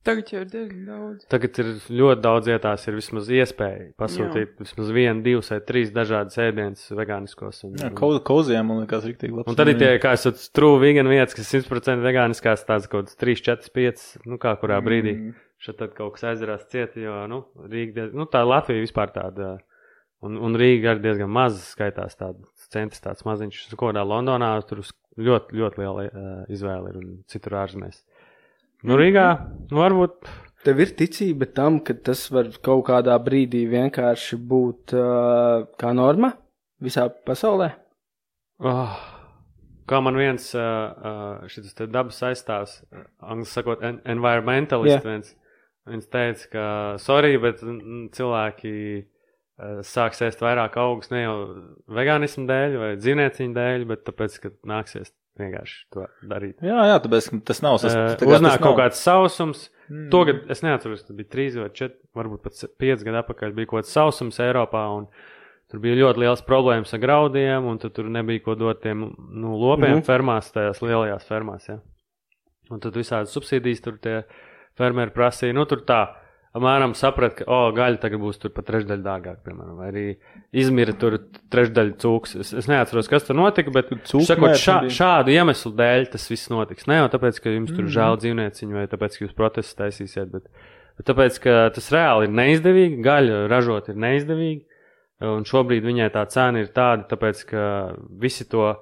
[0.03, 1.21] Tagad jau ir diezgan daudz.
[1.31, 4.57] tagad ir ļoti daudz vietās, ir vismaz iespēja pasūtīt Jā.
[4.65, 7.61] vismaz vienu, divus vai trīs dažādas ēdienas vegāniskos.
[7.69, 9.47] Un, Jā, un, ko- koziem, man liekas, rīktīgi labs.
[9.47, 13.05] un tad ir tie, kā es teicu, true vegan vietas, kas 100% vegāniskās, tādas kaut
[13.05, 15.15] kādas 3, 4, 5, nu kā kurā brīdī.
[15.21, 15.39] Mm.
[15.63, 19.53] Šeit tad kaut kas aizdarās cieti, jo, nu, Rīga, diez, nu, tā Latvija vispār tāda,
[20.25, 24.83] un, un Rīga arī diezgan maz skaitās tāds centrs, tāds maziņš, ko kādā Londonā tur
[24.83, 28.01] ļoti, ļoti liela uh, izvēle ir un citur ārzemēs.
[28.83, 29.27] Nu, Rīgā,
[29.71, 30.27] nu, varbūt,
[30.63, 36.29] Tev ir ticība tam, ka tas var kaut kādā brīdī vienkārši būt uh, kā norma
[36.83, 37.73] visā pasaulē.
[38.63, 38.93] oh,
[39.91, 42.77] kā man viens uh, šis dabas aizstāvs,
[43.19, 45.03] angļu sakot, en environmentalist, Jā.
[45.03, 45.33] viens,
[45.89, 46.67] viens teica, ka,
[47.01, 47.63] sorry, bet
[48.15, 51.35] cilvēki uh, sāks ēst vairāk augus ne jau
[51.91, 56.61] vegānismu dēļ vai dzīvnieciņu dēļ, bet tāpēc, ka nāksies vienkārši to darīt.
[56.63, 57.79] Jā, jā, tāpēc tas nav.
[57.81, 59.69] Tas, Uh, tā kā uznāk kaut nav- kāds sausums.
[59.89, 60.09] Mm.
[60.13, 63.55] To gadu es neatceros, tas bija trīs vai četri, varbūt pat pieci gadi atpakaļ.
[63.57, 65.09] Bija kaut kāds sausums Eiropā, un
[65.71, 69.89] tur bija ļoti liels problēmas ar graudiem, un tur nebija ko dot tiem nu, lopiem
[69.89, 69.97] mm.
[69.97, 70.05] -hmm.
[70.05, 71.67] fermās, tajās lielajās fermās.
[71.67, 71.79] Ja.
[72.71, 74.23] Un tad visādas subsīdijas tur tie
[74.79, 75.55] fermeri prasīja.
[75.55, 76.01] Nu, tur tā,
[76.53, 80.05] apmēram saprat, ka, o, gaļa tagad būs tur pat trešdaļa dārgāk, piemēram, vai arī
[80.63, 81.17] izmira tur
[81.53, 82.35] trešdaļa cūks.
[82.43, 86.87] Es, es neatceros, kas tur notika, bet sakot, šā, šādu iemeslu dēļ tas viss notiks.
[86.89, 90.69] Ne jau tāpēc, ka jums tur žēl dzīvnieciņu vai tāpēc, ka jūs protestus taisīsiet, bet,
[90.99, 94.65] bet tāpēc, ka tas reāli ir neizdevīgi, gaļu ražot ir neizdevīgi,
[95.33, 97.63] un šobrīd viņai tā cena ir tāda, tāpēc, ka
[98.21, 98.75] visi to,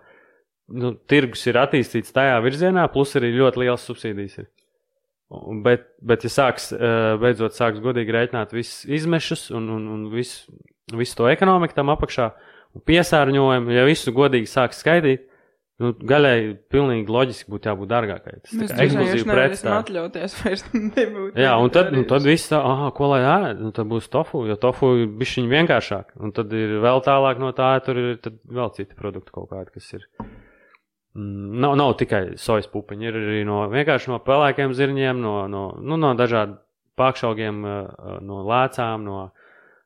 [0.76, 4.52] nu, tirgus ir attīstīts tajā virzienā, plus arī ļoti liels subsīdijas ir.
[5.64, 10.52] Bet, bet, ja sāks, eh, beidzot sāks godīgi rēķināt visus izmešus un, un, un visu,
[10.92, 12.32] visu to ekonomiku tam apakšā
[12.76, 15.28] un piesārņojumu, ja visu godīgi sāks skaidīt,
[15.82, 16.36] Nu, gaļai
[16.70, 18.36] pilnīgi loģiski būtu jābūt dārgākai.
[18.44, 19.78] Tas kā ekskluzīva ekskluzīvi nevarēsim tā.
[19.82, 20.64] atļauties vairs
[20.98, 21.40] nebūt.
[21.42, 24.44] Jā, un tad, nu, tad viss tā, ah, ko lai ēd, nu, tad būs tofu,
[24.50, 26.14] jo tofu ir bišķiņ vienkāršāk.
[26.22, 29.90] Un tad ir vēl tālāk no tā, tur ir vēl citi produkti kaut kādi, kas
[29.98, 30.06] ir.
[31.16, 35.66] Mm, nav, nav tikai sojas pupiņi, ir arī no vienkārši no pelēkiem zirņiem, no, no,
[35.76, 36.56] nu, no dažādiem
[37.00, 39.18] pākšaugiem, eh, no lēcām, no,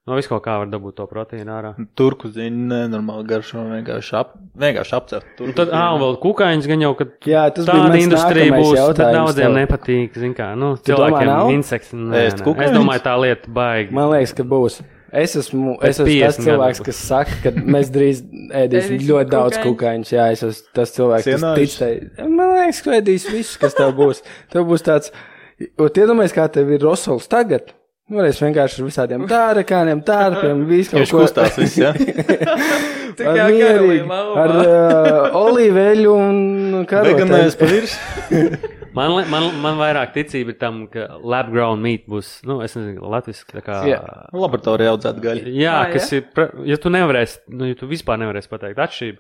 [0.06, 1.72] no visu kaut kā var dabūt to proteīnu ārā.
[1.98, 5.42] Turku zina, nenormāli garšo, vienkārši, ap, vienkārši apcelt.
[5.42, 9.16] Un tad, ah, un vēl kukaiņas gan jau, kad Jā, tas tāda industrija būs, tad
[9.18, 9.58] daudziem tev.
[9.64, 11.50] nepatīk, zin kā, nu, Tu domā, cilvēkiem nav?
[11.58, 11.94] insekts.
[11.98, 12.26] Nē, nē.
[12.68, 13.98] Es domāju, tā lieta baigi.
[13.98, 14.84] Man liekas, ka būs.
[15.12, 16.86] Es esmu, es esmu 50 tas cilvēks, gadiem.
[16.90, 18.24] kas saka, ka mēs drīz
[18.64, 20.12] ēdīsim ļoti daudz kukaiņus.
[20.16, 21.62] Jā, es esmu tas cilvēks, kas Cienājuši.
[21.62, 22.28] tic tai.
[22.28, 24.22] Man liekas, ka ēdīs viss, kas tev būs.
[24.52, 25.14] Tev būs tāds,
[25.80, 27.72] un iedomājies, kā tev ir rosols tagad.
[28.06, 31.94] Nu, es vienkārši ar visādiem tārakāniem, tārpiem, visu Viņš kustās viss, jā.
[33.16, 36.40] Tā Ar mierīgi, ar uh, olīveļu un
[36.84, 37.72] Veganais pa karotēm.
[37.72, 37.94] virs.
[38.96, 43.04] Man, man, man vairāk ticība ir tam, ka lab grown meat būs, nu, es nezinu,
[43.12, 43.82] latviski tā kā.
[43.90, 44.00] Jā.
[44.34, 45.52] Laboratorijā audzēt gaļu.
[45.52, 49.20] Jā, Ah, kas ir, pra- ja tu nevarēsi, nu, ja tu vispār nevarēsi pateikt atšķirību,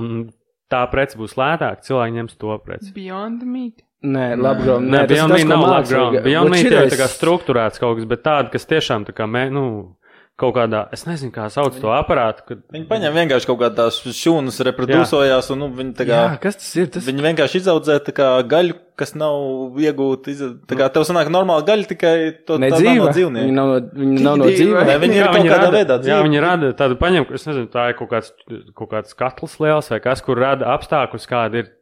[0.00, 0.30] un
[0.72, 2.92] tā prece būs lētāka, cilvēki ņems to preci.
[2.96, 3.84] Beyond meat.
[4.04, 6.22] Nē, labi, nē, Nē, ir Beyond Meat nav lab mākslīgi- grown.
[6.22, 9.26] Beyond Meat jau ir tā kā struktūrēts kaut kas, bet tāda, kas tiešām tā kā,
[9.26, 9.96] mē, nu,
[10.38, 14.60] kaut kādā, es nezinu, kā sauc to aparātu, kad Viņi paņem vienkārši kaut kādas šūnas,
[14.68, 16.18] reproducējās, un nu, viņi tā kā.
[16.20, 16.86] Jā, kas tas ir?
[16.94, 20.30] Tas Viņi vienkārši izaudzē tā kā gaļu, kas nav iegūta.
[20.30, 20.44] Iz...
[20.70, 22.12] Tā kā tev sanāk normāla gaļa, tikai
[22.46, 22.94] to nedzīva.
[22.94, 23.56] no Viņi dzīvnieku.
[23.56, 24.46] nav no, viņi nav no.
[24.52, 26.28] Nē, viņi ir Jā, kaut viņi kādā rada, veidā jā, dzīvi.
[26.28, 28.30] viņi rada tādu paņem, es nezinu, tā ir kaut kāds,
[28.78, 31.74] kaut kāds katls liels vai kas, kur rada apstākļus, kādi ir,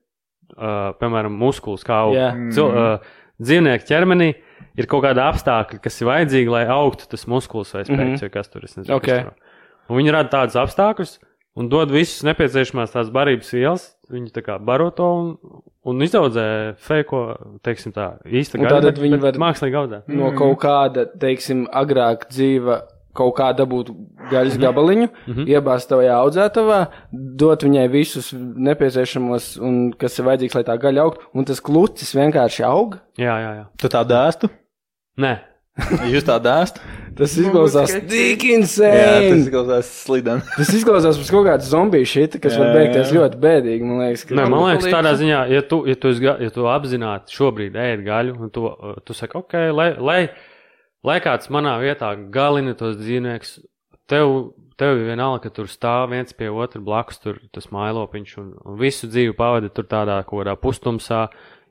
[0.57, 2.17] uh, piemēram, muskulis, kā aug.
[2.17, 2.33] Jā.
[2.57, 4.33] Cil, uh, dzīvnieku ķermenī
[4.77, 8.21] ir kaut kāda apstākļa, kas ir vajadzīgi, lai augtu tas muskulis vai spēks, mm -hmm.
[8.23, 8.97] vai kas tur es nezinu.
[8.97, 9.07] Ok.
[9.07, 11.19] kas viņi rada tādus apstākļus
[11.57, 13.93] un dod visus nepieciešamās tās barības vielas.
[14.11, 15.39] Viņi tā kā baro to un,
[15.85, 20.03] un izaudzē feiko, teiksim tā, īsta Un gaļa, tātad bet- viņi var- mākslīgi audzē.
[20.07, 22.83] no kaut kāda, teiksim, agrāk dzīva.
[23.17, 23.89] Kaut kā dabūt
[24.31, 25.47] gaļas gabaliņu, mm -hmm.
[25.49, 31.21] iebāzt tajā audzētavā, dot viņai visus nepieciešamos, un kas ir vajadzīgs, lai tā gaļa augtu,
[31.35, 32.99] un tas klucis vienkārši aug.
[33.17, 33.65] Jā, jā, jā.
[33.79, 34.51] Tu tā dēstu?
[35.23, 35.35] Nē,
[36.09, 36.81] Jūs tā dēstu?
[37.17, 39.27] Tas izklausās tik Jā, tas insane.
[39.43, 40.45] izklausās slideni.
[40.57, 43.85] Tas izklausās pēc kaut kāda zombiju šita, kas Jā, var beigties ļoti bēdīgi.
[43.89, 46.51] Man liekas, ka Nē, man liekas, tādā ziņā, ja tu, ja tu, esi ga- ja
[46.53, 50.19] tu apzināti šobrīd ēd gaļu, un tu, uh, tu saki, ok, lai, lai,
[51.09, 53.59] lai kāds manā vietā galina tos dzīvniekus,
[54.13, 54.33] tev,
[54.81, 58.81] tev ir vienalga, ka tur stāv viens pie otra blakus, tur tas mailopiņš, un, un
[58.81, 61.27] visu dzīvi pavadi tur tādā kaut kādā pustumsā.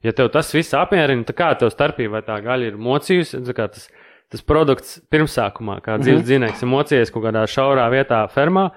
[0.05, 3.55] Ja tev tas viss apmierina, tad kā tev starpība, vai tā gaļa ir mocījusi, tā
[3.57, 3.87] kā tas,
[4.33, 8.69] tas produkts pirmsākumā, kā dzīves dzīvnieks ir mocījies kaut kādā šaurā vietā fermā,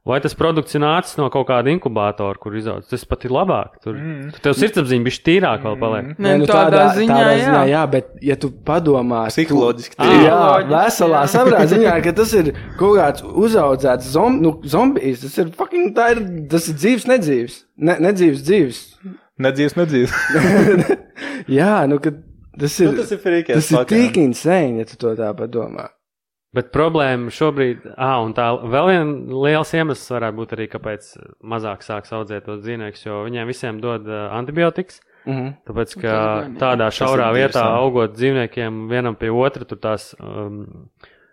[0.00, 2.88] Vai tas produkts ir nācis no kaut kāda inkubātora, kur izaugs?
[2.88, 3.74] Tas pat ir labāk.
[3.84, 4.30] Tur mm.
[4.40, 6.06] tev sirdsapziņa bija tīrāka vēl paliek.
[6.08, 6.24] Mm.
[6.24, 7.42] Nē, nu, tādā, ziņā, tādā jā.
[7.42, 9.98] ziņā, jā, bet ja tu padomā, Psiholoģiski.
[9.98, 10.38] Tu, tie- jā,
[10.70, 11.32] veselā jā.
[11.34, 12.48] saprāta ziņā, ka tas ir
[12.80, 15.20] kaut kāds uzaudzēts zom, nu, zombijs.
[15.26, 17.60] Tas ir fucking, tā ir, tas ir dzīves, nedzīves.
[17.90, 18.80] Ne, nedzīves, dzīves.
[19.40, 20.14] Nedzīvs, nedzīvs.
[21.60, 22.12] Jā, nu, ka
[22.60, 23.56] tas ir, Nu, tas ir frīkēs.
[23.56, 25.88] tas ir tik insane, ja tu to tā padomā.
[26.54, 31.12] Bet problēma šobrīd, ah, un tā vēl viens liels iemesls varētu būt arī, kāpēc
[31.46, 34.98] mazāk sāks audzēt tos dzīvniekus, jo viņiem visiem dod antibiotikas.
[35.28, 35.50] Mhm.
[35.68, 36.58] Tāpēc, ka Tas gan, jā.
[36.64, 40.64] tādā šaurā vietā augot dzīvniekiem vienam pie otra, tur tās um,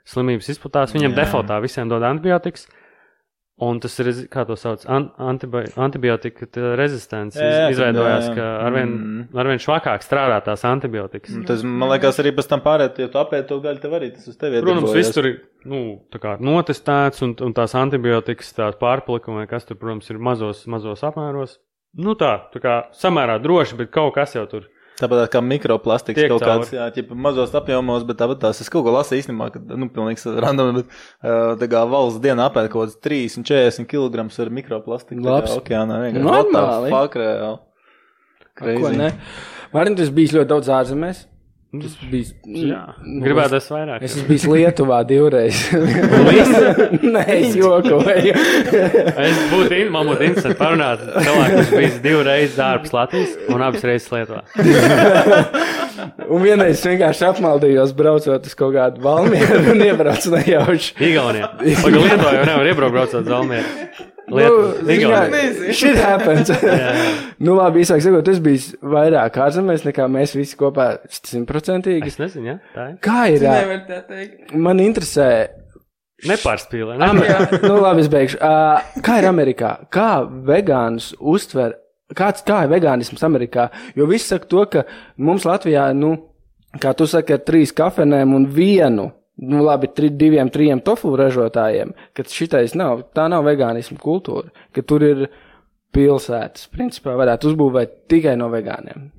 [0.08, 0.94] slimības izplatās.
[0.94, 1.24] Viņam Jā.
[1.24, 2.68] defaultā visiem dod antibiotikas.
[3.60, 6.46] Un tas ir, kā to sauc, an, antibi antibiotika
[6.78, 8.36] rezistence iz- izveidojās, jā, jā.
[8.36, 9.24] ka arvien, Mm.
[9.34, 11.34] arvien švakāk strādā tās antibiotikas.
[11.48, 14.28] Tas, man liekas, arī pēc tam pārēt, ja tu apēdi to gaļu, tev arī tas
[14.28, 14.94] uz tevi Protams, iedarbojas.
[14.96, 15.82] viss tur ir nu,
[16.14, 20.66] tā kā notestēts, un, un tās antibiotikas, tās pārpalikumi, vai kas tur, protams, ir mazos,
[20.68, 21.58] mazos apmēros.
[21.98, 24.68] Nu tā, tā kā samērā droši, bet kaut kas jau tur.
[24.98, 28.82] Tāpat kā mikroplastikas Tiek kaut kāds, jā, ķipa, mazos apjomos, bet tāpat tās es kaut
[28.88, 32.88] ko lasīju īstenībā, ka, nu, pilnīgs random, bet uh, tā kā valsts dienā apēd kaut
[32.88, 35.22] kāds 30, 40 kg ar mikroplastiku.
[35.22, 35.54] Labs.
[35.60, 36.26] Okeānā vienkārši.
[36.26, 36.94] Normāli.
[36.96, 37.30] Fakrē,
[38.58, 38.98] Ko Crazy.
[38.98, 39.12] ne?
[39.94, 41.26] Tu esi bijis ļoti daudz ārzemēs.
[41.84, 42.32] Tas bija.
[42.48, 44.04] Jā, Nu, gribētu es vairāk.
[44.08, 45.60] Es bijis Lietuvā divreiz.
[47.16, 48.34] Nē, es jokoju.
[48.34, 53.66] Es būtu, in- man būtu interesanti parunāt ar cilvēku, kurš bijis divreiz ārpus Latvijas un
[53.68, 54.44] abas reizes Lietuvā.
[56.28, 60.94] Un vienreiz vienkārši apmaldījos, braucot uz kaut kādu valmieru un iebraucu nejauši.
[61.10, 61.48] Igaunijā.
[61.58, 63.88] Pagaidām, Lietuvā jau nevar iebraukt braucot uz Almieru.
[64.28, 66.52] Nu, Shit happens.
[67.46, 72.12] Nu, labi, īsāk sakot, es biju vairāk ārzemēs nekā mēs visi kopā simtprocentīgi.
[72.12, 72.58] Es nezinu, ja?
[72.74, 73.00] tā ir.
[73.06, 73.46] Kā ir?
[73.46, 74.56] Nevar tā teikt.
[74.58, 75.30] Man interesē,
[76.26, 76.96] Nepārspīlē.
[76.98, 77.10] Ne?
[77.12, 77.44] Amer...
[77.70, 78.40] nu, labi, es beigšu.
[78.42, 79.76] Uh, kā ir Amerikā?
[79.94, 81.78] Kā vegānus uztver?
[82.18, 83.68] Kāds, kā ir vegānisms Amerikā?
[83.98, 84.84] Jo viss saka to, ka
[85.22, 86.16] mums Latvijā, nu,
[86.82, 91.94] kā tu saki, ar trīs kafejnēm un vienu, nu, labi, tri, diviem, trim tofu ražotājiem,
[92.18, 95.28] ka šitais nav, tā nav vegānisma kultūra, ka tur ir
[95.96, 99.12] pilsētas, principā varētu uzbūvēt tikai no vegāniem.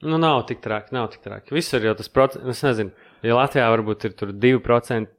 [0.00, 1.52] Nu, nav tik traki, nav tik traki.
[1.54, 5.10] Visur jau tas procents, es nezinu, ja Latvijā varbūt ir tur 2%,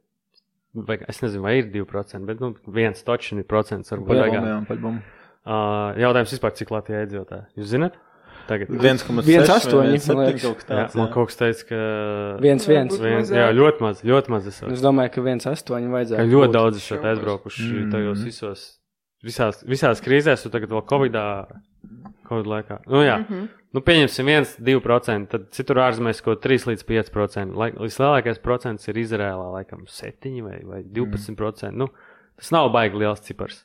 [0.88, 4.54] vai es nezinu, vai ir 2%, bet, nu, viens točini procents varbūt vegāni.
[4.54, 5.02] jā, paļbam.
[5.42, 7.48] Uh, jautājums vispār, cik Latvijā iedzīvotāji?
[7.58, 7.98] Jūs zināt?
[8.48, 8.68] Tagad.
[8.68, 10.42] 1,8 Viens astoņi, man vai liekas.
[10.68, 11.80] 1,7 kaut kas teica, ka.
[12.42, 12.92] Viens, viens.
[12.92, 13.38] Varbūt viens mazāk.
[13.38, 14.46] jā, ļoti maz, ļoti maz.
[14.46, 14.62] Es.
[14.62, 16.28] Es domāju, ka viens astoņi Ka vajadzētu.
[16.32, 16.52] ļoti būt.
[16.58, 17.90] daudz esat aizbraukuši Mm.
[17.92, 18.78] tajos visos,
[19.24, 21.46] visās, visās krīzēs, un tagad vēl Covidā,
[22.28, 22.80] Covid laikā.
[22.86, 23.48] Nu, jā, Mhm.
[23.74, 27.54] nu, pieņemsim 1-2%, tad citur ārzemēs kaut 3 līdz 5%.
[27.56, 31.72] Lai, vislielākais procents ir Izrēlā, laikam 7 vai, vai 12%.
[31.76, 31.88] Nu,
[32.38, 33.64] tas nav baigi liels cipars.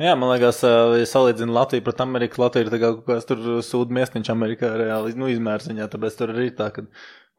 [0.00, 3.42] Jā, man liekas, ja salīdzinu Latviju pret Ameriku, Latvija ir tā kā kaut kāds tur
[3.66, 6.86] sūdu miesniņš Amerikā reāli, nu, izmērziņā, tāpēc tur arī ir tā, ka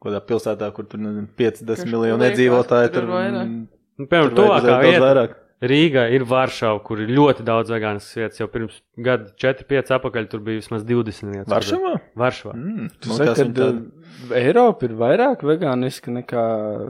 [0.02, 3.62] kādā pilsētā, kur tur, nezinu, 50 Kas miljoni iedzīvotāji, tur ir mm,
[4.00, 5.34] Nu, piemēram, tuvākā vieta vairāk.
[5.62, 8.40] Rīgā ir Varšava, kur ir ļoti daudz vegānas vietas.
[8.40, 11.50] Jau pirms gada 4-5 apakaļ tur bija vismaz 20 vietas.
[11.52, 11.92] Varšavā?
[12.18, 12.54] Varšavā.
[12.58, 16.46] Mm, Tu man saki, liekas, ka viņi tādi- uh, Eiropa ir vairāk vegāniska nekā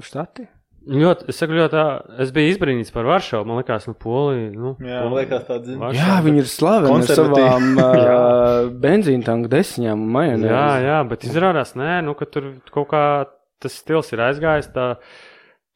[0.06, 0.46] štati?
[0.82, 3.46] Ļoti, es saku, ļoti, tā- es biju izbrīnīts par Varšavu.
[3.46, 4.48] Man liekas, nu, Polija.
[4.50, 5.78] Nu, Jā, man liekas, zina.
[5.78, 5.94] Varšava.
[5.94, 10.50] Jā, viņi ir slaveni ar savām uh, benzīna tanku desiņām un majonēzi.
[10.50, 13.04] Jā, jā, bet izrādās, nē, nu, ka tur kaut kā
[13.62, 14.72] tas stils ir aizgājis.
[14.74, 14.88] Tā,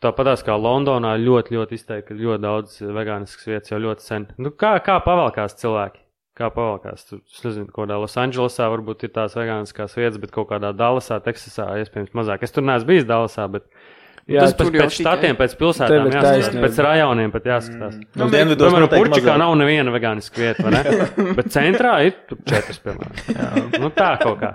[0.03, 4.27] tāpatās kā Londonā ļoti, ļoti izteikti, ļoti daudz vegāniskas vietas jau ļoti sen.
[4.43, 6.03] Nu, kā, kā pavalkās cilvēki?
[6.37, 7.07] Kā pavalkās?
[7.09, 11.23] Tur, es nezinu, kaut kādā Losandželosā varbūt ir tās vegāniskās vietas, bet kaut kādā Dallasā,
[11.25, 12.43] Teksasā iespējams mazāk.
[12.45, 13.96] Es tur neesmu bijis Dallasā, bet Jā,
[14.27, 16.63] jā, tas pēc, jau pēc štatiem, pēc pilsētām jāskatās, taisnība.
[16.67, 17.99] pēc rajoniem pat jāskatās.
[17.99, 19.43] Nu, Domāju, dienvidos Piemēram, noteikti Purčikā mazāk.
[19.43, 21.11] nav neviena vegāniska vieta, vai ne?
[21.39, 23.69] Bet centrā ir četras, piemēram.
[23.83, 24.55] Nu, tā kaut kā.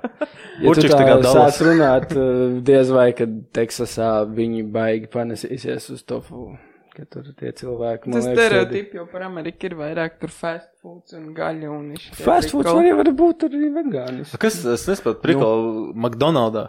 [0.62, 1.55] Ja tā kā Dallas.
[1.55, 6.51] sāc runāt, uh, diez vai, kad Teksasā viņi baigi panesīsies uz tofu,
[6.91, 11.31] ka tur tie cilvēki, Tas stereotipi jau par Ameriku ir vairāk tur fast foods un
[11.38, 12.10] gaļa un iš.
[12.19, 14.36] Fast foods arī var būt arī vegānis.
[14.41, 16.67] Kas, es nesaprotu, prikolu McDonaldā.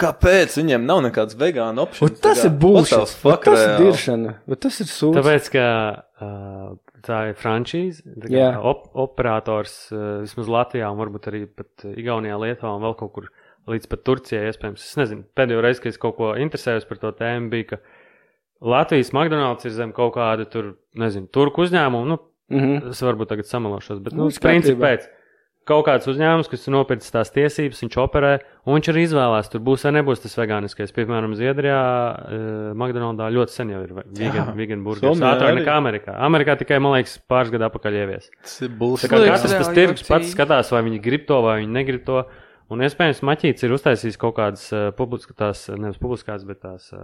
[0.00, 2.18] Kāpēc viņiem nav nekāds vegāna Un opcijas?
[2.24, 2.50] tas ir.
[3.20, 4.32] Fuck, Tas ir diršana.
[4.50, 5.14] Bet tas ir sūds.
[5.20, 5.66] Tāpēc, ka
[6.24, 6.72] uh,
[7.06, 8.48] tā ir frančīze, tā Jā.
[8.58, 13.28] op operators uh, vismaz Latvijā, un varbūt arī pat Igaunijā, Lietuvā un vēl kaut kur
[13.70, 14.48] līdz pat Turcijai.
[14.50, 17.80] Iespējams, es nezinu, pēdējo reizi, kad es kaut ko interesējos par to tēmu, bija, ka
[18.64, 22.06] Latvijas McDonald's ir zem kaut kāda tur, nezinu, turku uzņēmuma.
[22.10, 22.18] Nu,
[22.50, 22.90] Mhm.
[22.90, 25.06] es varbūt tagad samalošos, bet, Nu, nu, principā pēc.
[25.64, 28.32] Kaut kāds uzņēmums, kas ir nopircis tās tiesības, viņš operē,
[28.68, 30.92] un viņš arī izvēlās, tur būs vai nebūs tas vegāniskais.
[30.92, 35.22] Piemēram, Zviedrijā, uh, McDonald's ļoti sen jau ir vegan, vegan burgeris.
[35.24, 36.18] Ātrāk nekā Amerikā.
[36.28, 38.28] Amerikā tikai, man liekas, pāris gadu atpakaļ ievies.
[38.44, 39.08] Tas ir Tā bullshit.
[39.08, 42.26] kā Liekas, katrs tas tirgus pats skatās, vai viņi grib to, vai viņi negrib to.
[42.72, 47.02] Un iespējams, Maķīts ir uztaisījis kaut kādas uh, publiskās, nevis publiskās, bet tās uh,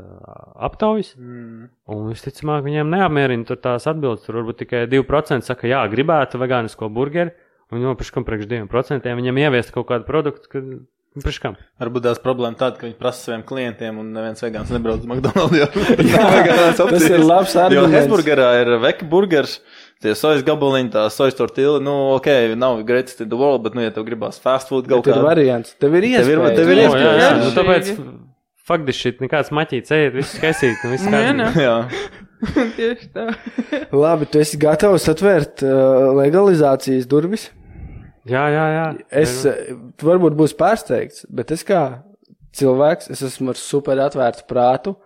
[0.69, 1.15] aptaujas.
[1.17, 1.69] Mm.
[1.93, 4.25] Un visticamāk, viņiem neapmierina tur tās atbildes.
[4.25, 7.37] Tur varbūt tikai 2% saka, jā, gribētu vegānisko burgeri.
[7.71, 10.81] Un jau priekš kam priekš 2% viņam ieviest kaut kādu produktu, kad nu,
[11.23, 11.55] priekš kam.
[11.83, 15.55] Varbūt tās problēma tāda, ka viņi prasa saviem klientiem, un neviens vegāns nebrauc uz McDonald's.
[15.55, 15.69] Jo,
[16.13, 17.95] jā, tas ir labs Jo arguments.
[17.99, 19.61] Hesburgerā ir veka burgers,
[20.03, 21.79] tie sojas gabaliņi, tā sojas tortilla.
[21.83, 22.27] Nu, ok,
[22.59, 25.19] nav greatest in the world, bet, nu, ja tev gribās fast food kaut Tev ir
[25.21, 25.29] kādā.
[25.31, 25.77] variants.
[25.79, 26.57] Tev ir Tev ir- iespēja.
[26.59, 27.39] tev ir O, jā, iespējas, jā, jā.
[27.45, 27.93] nu, tāpēc
[28.71, 30.83] faktiski nekāds Maķīts ejiet, viss skaistīt.
[30.87, 31.49] un viss Nu, jā, nē.
[31.59, 31.79] Jā,
[32.79, 33.25] Tieši tā.
[33.93, 37.51] Labi, tu esi gatavs atvērt uh, legalizācijas durvis.
[38.31, 38.67] Jā, jā.
[38.77, 38.87] jā.
[39.23, 39.41] Es,
[40.03, 41.83] varbūt būs pārsteigts, bet es kā
[42.57, 44.97] cilvēks, es esmu ar super atvērtu prātu.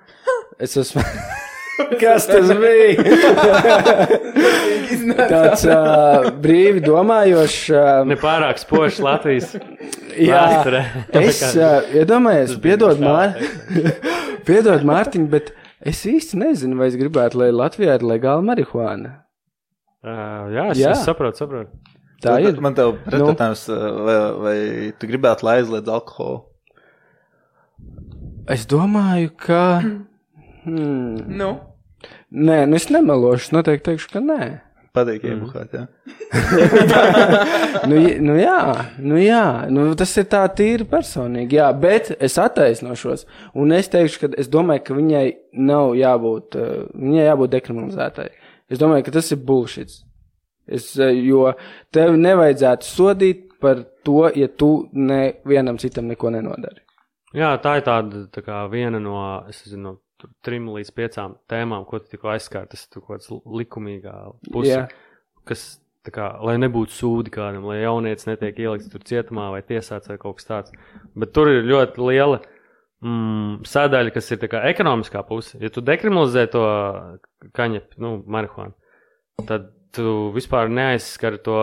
[0.61, 1.03] Es esmu.
[2.01, 3.03] Kas tas bija?
[5.33, 7.59] Tāds uh, brīvi domājošs.
[7.73, 10.83] Uh, Nepārāk spožs Latvijas jā, vēsturē.
[11.21, 13.03] es uh, iedomājos, piedod.
[13.03, 13.37] Mār...
[14.49, 15.53] piedod Mārtiņ, bet
[15.85, 19.19] es īsti nezinu, vai es gribētu, lai Latvijā ir legāla marihuāna.
[20.05, 20.93] Uh, jā, es, Jā.
[20.93, 21.94] es saprotu, saprotu.
[22.23, 22.57] Tā ir.
[22.63, 23.67] Man tev pretstatājums,
[24.07, 24.57] vai, vai
[24.99, 26.45] tu gribētu, lai aizliedz alkoholu?
[28.51, 29.63] Es domāju, ka.
[30.65, 31.17] Hmm.
[31.29, 31.53] Nu,
[32.35, 33.53] Nē, nu es nemelošu.
[33.55, 34.47] Noteikti teikšu, ka nē.
[34.95, 35.87] Patīk iebuhāt, jā.
[37.91, 38.59] Nu, nu jā,
[39.03, 41.59] nu jā, nu tas ir tā tīri personīgi.
[41.59, 43.27] Jā, bet es attaisnošos.
[43.59, 45.25] Un es teikšu, ka es domāju, ka viņai
[45.67, 48.29] nav jābūt, uh, viņai jābūt dekriminalizētai.
[48.71, 49.99] Es domāju, ka tas ir bullshit.
[50.67, 51.51] Es, uh, jo
[51.93, 56.83] tev nevajadzētu sodīt par to, ja tu nevienam citam neko nenodari.
[57.35, 59.19] Jā, tā ir tāda tā kā viena no,
[59.51, 62.71] es nezinu, no trim līdz piecām tēmām, ko tu tikko aizskāri.
[62.73, 63.31] Tas ir kaut kāds
[63.61, 64.15] likumīgā
[64.53, 64.85] puse, Jā.
[65.49, 65.65] kas,
[66.15, 70.39] kā, lai nebūtu sūdi kādam, lai jaunietis netiek ielikts tur cietumā vai tiesāts vai kaut
[70.41, 70.77] kas tāds.
[71.19, 72.41] Bet tur ir ļoti liela
[73.05, 75.59] mm, sadaļa, kas ir kā ekonomiskā puse.
[75.63, 76.65] Ja tu dekriminalizē to
[77.57, 78.77] kaņepi, nu, marihuānu,
[79.49, 81.59] tad tu vispār neaizskari to,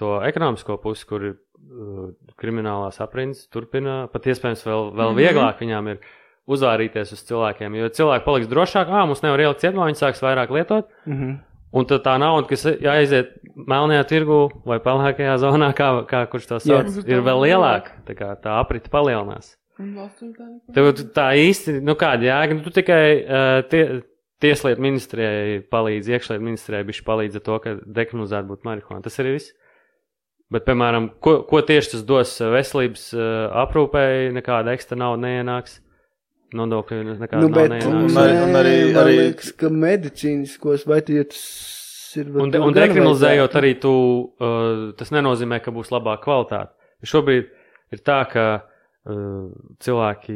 [0.00, 2.10] to ekonomisko pusi, kur ir uh,
[2.40, 5.22] kriminālās aprindas, turpina pat iespējams vēl, vēl mm -hmm.
[5.22, 6.02] vieglāk viņām ir
[6.50, 7.78] uzvārīties uz cilvēkiem.
[7.78, 10.90] Jo cilvēki paliks drošāk, ah, mums nevar ielikt cietumā, viņi sāks vairāk lietot.
[11.06, 11.40] Mhm.
[11.72, 16.58] Un tad tā nauda, kas jāiziet melnajā tirgu vai pelnākajā zonā, kā, kā kurš to
[16.60, 17.04] sauc, Jā.
[17.08, 17.94] ir vēl lielāka.
[18.04, 19.54] Tā kā tā aprita palielinās.
[20.76, 24.02] Tev tu tā īsti, nu kāda jēga, nu tu tikai uh, tie,
[24.42, 29.02] tieslietu ministrijai palīdz, iekšlietu ministrijai bišķi palīdz ar to, ka dekriminalizēt būtu marihuāna.
[29.06, 29.52] Tas arī viss.
[30.52, 33.22] Bet, piemēram, ko, ko tieši tas dos veselības uh,
[33.62, 35.78] aprūpēji, nekāda ekstra nauda neienāks.
[36.52, 38.18] Nodokļu nekāda Nu, bet, nauda un neienāks.
[38.20, 41.46] arī- un arī- arī- liekas, ka medicīniskos vai tie tas
[42.20, 42.28] ir.
[42.36, 43.94] Un, un dekriminalizējot arī, tu,
[44.36, 46.74] uh, tas nenozīmē, ka būs labāka kvalitāte.
[47.08, 47.48] Šobrīd
[47.96, 48.68] ir tā, ka uh,
[49.02, 50.34] cilvēki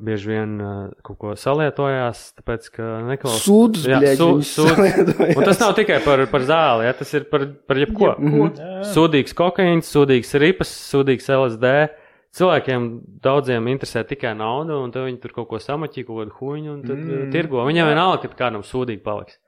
[0.00, 3.44] bieži vien uh, kaut ko salietojās, tāpēc, ka neklausās.
[3.44, 5.10] Su- viņus sūdz.
[5.34, 8.14] Un tas nav tikai par, par zāli, ja, tas ir par, par jebko.
[8.16, 8.84] Mhm.
[8.94, 11.74] Sūdīgs kokaīns, sūdīgs ripas, sūdīgs LSD.
[12.38, 12.88] Cilvēkiem
[13.24, 16.82] daudziem interesē tikai nauda, un tad viņi tur kaut ko samaķī, kaut kādu huīņu, un
[16.84, 17.30] tad mm.
[17.32, 17.62] Tirgo.
[17.66, 19.40] Viņam vienalga, ka kādam sūdīgi paliks.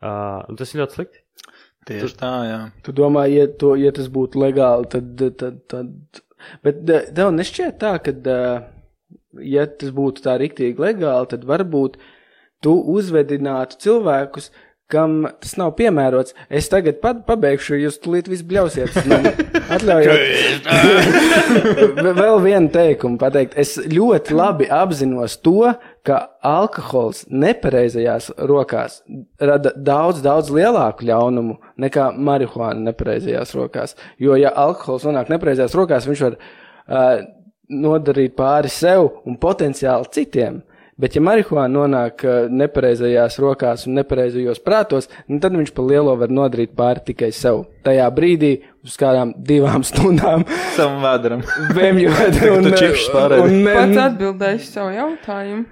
[0.00, 1.22] Uh, un tas ir ļoti slikti.
[1.86, 2.60] Tieši tā, jā.
[2.86, 5.26] Tu domā, ja, to, ja tas būtu legāli, tad.
[5.38, 6.22] tad, tad
[6.66, 8.66] bet eh, tev nešķiet tā, ka, eh,
[9.54, 11.98] ja tas būtu tā rīktīgi legāli, tad varbūt
[12.64, 14.50] tu uzvedinātu cilvēkus,
[14.92, 16.34] kam tas nav piemērots.
[16.50, 18.94] Es tagad pat pabeigšu, jūs tulīt viss bļausiet.
[19.76, 20.68] Atļaujiet.
[22.06, 23.56] Vēl vienu teikumu pateikt.
[23.58, 25.72] Es ļoti labi apzinos to,
[26.06, 29.00] ka alkohols nepareizajās rokās
[29.42, 33.96] rada daudz, daudz lielāku ļaunumu nekā marihuāna nepareizajās rokās.
[34.22, 37.26] Jo, ja alkohols nonāk nepareizajās rokās, viņš var uh,
[37.66, 40.62] nodarīt pāri sev un potenciāli citiem.
[40.96, 46.14] Bet, ja marihuāna nonāk uh, nepareizajās rokās un nepareizajos prātos, nu, tad viņš pa lielo
[46.16, 47.66] var nodarīt pāri tikai sev.
[47.84, 48.52] Tajā brīdī,
[48.86, 51.44] uz kādām divām stundām, Savam vēderam.
[51.76, 53.44] vēmjot Tu un, čipšus pārēdi.
[53.44, 55.66] un, Pats un, atbildēšu savu jautājumu.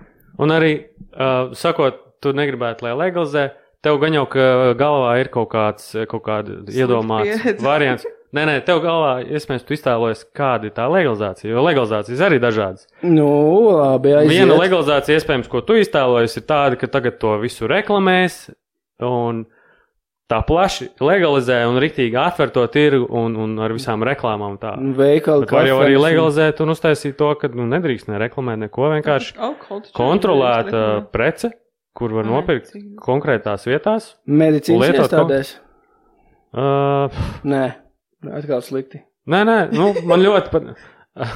[0.45, 0.73] Un arī,
[1.17, 3.47] uh, sakot, tu negribētu, lai legalizē,
[3.85, 4.45] tev gan jau ka
[4.77, 8.05] galvā ir kaut kāds, kaut kāda iedomāts variants.
[8.35, 12.89] Nē, nē, tev galvā, iespējams, tu iztēlojies, kāda ir tā legalizācija, jo legalizācijas arī dažādas.
[13.07, 13.29] nu,
[13.79, 14.33] labi, aiziet.
[14.33, 18.49] Viena legalizācija, iespējams, ko tu iztēlojies, ir tāda, ka tagad to visu reklamēs
[19.07, 19.45] un
[20.31, 24.73] tā plaši legalizē un riktīgi atver to tirgu un, un ar visām reklāmām tā.
[24.99, 29.37] Veikali, var jau arī legalizēt un uztaisīt to, ka nu, nedrīkst ne reklamēt neko, vienkārši
[29.37, 31.53] Alkohols taču kontrolēta nedrīkst prece,
[31.95, 34.15] kur var nopirkt cik- konkrētās vietās.
[34.27, 35.55] Medicīnas iestādēs.
[36.55, 37.11] Uh,
[37.45, 37.65] Nē,
[38.33, 39.03] atkal slikti.
[39.29, 40.63] nē, nē, nu, man ļoti pat.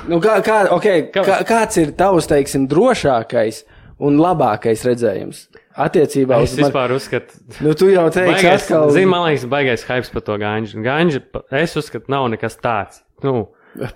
[0.09, 3.62] Nu, kā, kā, okay, Kā- kā, kāds ir tavs, teiksim, drošākais
[4.01, 5.45] un labākais redzējums
[5.78, 8.91] attiecībā Es uz vispār uzskatu, Nu, tu jau teiksi, baigais, atkal.
[8.91, 10.82] zin, man liekas, baigais hypes par to ganģu.
[10.82, 13.03] Ganģa, pa- es uzskatu, nav nekas tāds.
[13.22, 13.49] Nu,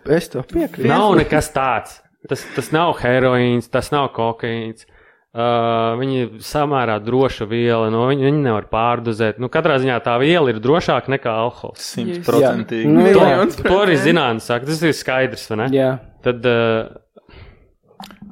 [0.07, 0.87] Es to piekrītu.
[0.87, 1.99] Nav nekas tāds.
[2.29, 4.85] Tas, tas nav heroīns, tas nav kokaīns.
[5.33, 9.39] Uh, viņi ir samērā droša viela, no viņi, viņi nevar pārdozēt.
[9.41, 11.81] Nu, katrā ziņā tā viela ir drošāka nekā alkohols.
[11.95, 12.85] Simtprocentīgi.
[12.85, 13.39] Jā.
[13.41, 15.71] Nu, To, to arī zinātnē saka, tas ir skaidrs, vai ne?
[15.73, 15.95] Jā,
[16.27, 16.99] Tad uh,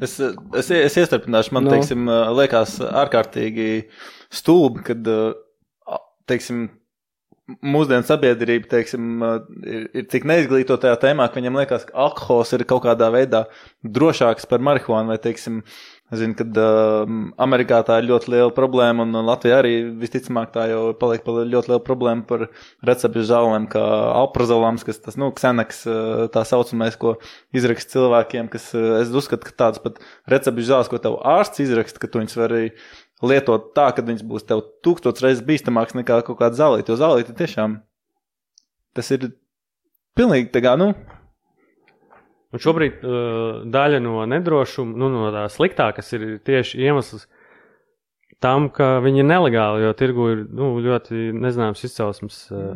[0.00, 0.14] Es,
[0.56, 1.70] es, es iestarpināšu, man Nu.
[1.70, 1.76] no.
[1.76, 2.06] teiksim,
[2.38, 3.66] liekas ārkārtīgi
[4.32, 5.08] stulbi, kad
[6.30, 6.68] teiksim,
[7.66, 9.20] mūsdienu sabiedrība teiksim,
[9.66, 13.44] ir, ir tik neizglītota tajā tēmā, ka viņam liekas, ka alkohols ir kaut kādā veidā
[13.84, 15.12] drošāks par marihuānu.
[15.12, 15.60] Vai, teiksim,
[16.10, 20.64] Es zinu, ka uh, Amerikā tā ir ļoti liela problēma, un Latvijā arī visticamāk tā
[20.72, 22.48] jau paliek par ļoti lielu problēmu par
[22.88, 23.82] recepšu zālēm, kā
[24.18, 27.14] alprazolams, kas tas, nu, kseneks, uh, tā saucamais, ko
[27.54, 30.02] izraksta cilvēkiem, kas, uh, es uzskatu, ka tāds pat
[30.34, 32.64] recepšu zāles, ko tev ārsts izraksta, ka tu viņus vari
[33.22, 37.36] lietot tā, ka viņš būs tev tūkstots reizes bīstamāks nekā kaut kāda zālīte, jo zālīte
[37.38, 37.78] tiešām
[38.98, 39.30] tas ir
[40.18, 40.90] pilnīgi tā kā, nu,
[42.50, 47.28] un šobrīd uh, daļa no nedrošuma, nu, no tā sliktā, kas ir tieši iemesls
[48.40, 52.70] tam, ka viņi ir nelegāli, jo tirgu ir nu, ļoti nezināms izcelsmes uh,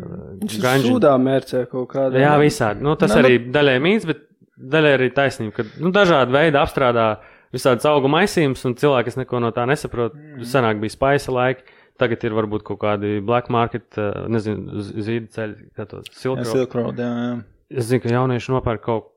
[0.44, 0.90] ir ganži.
[0.90, 2.20] sūdā mērcē kaut kādā.
[2.20, 2.84] Jā, visādi.
[2.84, 4.26] Nu, tas Nu, arī daļai mīts, bet
[4.74, 7.06] daļai arī taisnība, ka nu, dažādi veidi apstrādā
[7.54, 10.44] visādas augu maisījumus, un cilvēki, kas neko no tā nesaprot, mm.
[10.50, 11.66] senāk bija spaisa laiki.
[12.02, 16.46] Tagad ir varbūt kaut kādi black market, uh, nezinu, zīda ceļi, kā to silkro.
[16.50, 17.34] Silk Road, jā, jā.
[17.70, 19.13] Es zinu, ka jaunieši nopērk kaut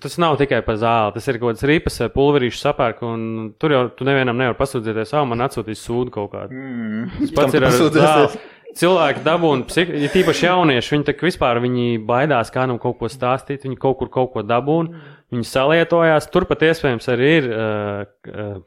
[0.00, 1.14] tas nav tikai par zāli.
[1.16, 5.12] Tas ir kaut kāds ripas vai pulverīšu sapērk, un tur jau tu nevienam nevar pasūdzēties,
[5.16, 6.56] ah, man atsūtīs sūdu kaut kādu.
[6.56, 7.10] Mm.
[7.20, 8.40] Tas pats ir ar zāli.
[8.78, 13.64] Cilvēki dabūna, ja tīpaši jaunieši, viņi tā kā vispār viņi baidās kādam kaut ko stāstīt,
[13.64, 15.00] viņi kaut kur kaut ko dabūna,
[15.32, 16.28] viņi salietojās.
[16.30, 18.60] Tur pat iespējams arī ir uh, uh,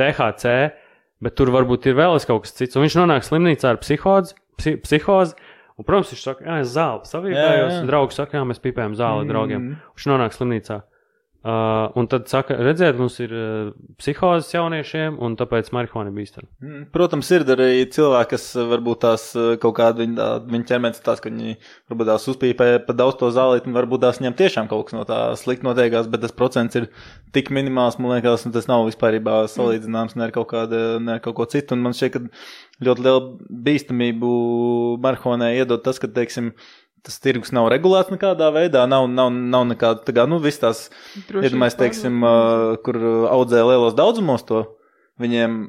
[0.00, 0.54] THC,
[1.22, 2.74] bet tur varbūt ir vēl kaut kas cits.
[2.74, 5.36] Un viņš nonāk slimnīcā ar psihozi, psi, psihozi
[5.78, 7.00] un, protams, viņš saka, jā, es zāli
[7.70, 7.80] jā.
[7.82, 9.28] un draugs saka, jā, mēs pīpējam zāli Mm.
[9.32, 9.62] draugiem.
[9.96, 10.82] Viņš nonāk slimnīcā.
[11.44, 16.46] Uh, un tad saka, redziet, mums ir uh, psihozes jauniešiem, un tāpēc marihuana ir bīstama.
[16.64, 21.02] Mm, Protams, ir arī cilvēki, kas eh, varbūt tās eh, kaut kāda viņa, viņa ķermenis
[21.04, 21.58] tās, ka viņi
[21.92, 25.04] varbūt tās uzpīpē pa daudz to zālīt, un varbūt tās viņam tiešām kaut kas no
[25.04, 26.88] tā slikti notiekās, bet tas procents ir
[27.36, 31.20] tik minimāls, man liekas, un tas nav vispārībā salīdzināms ne ar kaut kādu, ne ar
[31.26, 34.32] kaut ko citu, un man šķiet, ka ļoti lielu bīstamību
[35.04, 36.54] marihuanai iedod tas, ka, teiksim,
[37.04, 40.86] tas tirgus nav regulēts nekādā veidā, nav, nav, nav nekāda, tā kā, nu, viss tās
[41.28, 42.98] Iedomājieties, teiksim, uh, kur
[43.30, 44.64] audzē lielos daudzumos to,
[45.20, 45.64] viņiem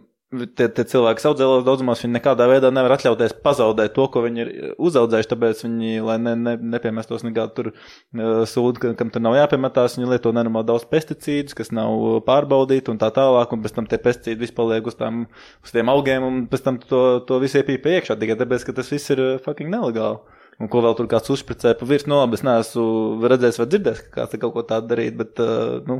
[0.57, 4.43] tie, tie cilvēki, audzē lielos daudzumos, viņi nekādā veidā nevar atļauties pazaudēt to, ko viņi
[4.43, 9.23] ir uzaudzējuši, tāpēc viņi, lai ne, ne, nepiemestos nekādu tur uh, sūdu, ka, kam tur
[9.25, 13.77] nav jāpiemetās, viņi lieto nenormāli daudz pesticīdus, kas nav pārbaudīti un tā tālāk, un pēc
[13.77, 15.25] tam tie pesticīdi vispār paliek uz, tām,
[15.65, 18.91] uz tiem augiem, un pēc tam to, to visu iepīpē iekšā, tikai tāpēc, ka tas
[18.95, 20.34] viss ir fucking nelegāli.
[20.61, 24.03] Un ko vēl tur kāds uzspricēja pa virsmu, no labi, es neesmu redzējis vai dzirdējis,
[24.05, 25.97] ka kāds kaut ko tādu darīt, bet, uh, nu,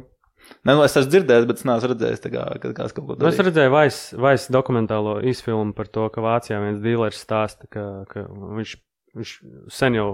[0.63, 3.27] ne, nu, es esmu dzirdējis, bet es neesmu redzējis, kā, ka kāds kaut ko Nu,
[3.27, 3.49] Es darīja.
[3.49, 7.83] redzēju Vaisa vais dokumentālo izfilmu par to, ka Vācijā viens dīlers stāsta, ka,
[8.13, 8.75] ka viņš,
[9.19, 9.35] viņš
[9.75, 10.09] sen jau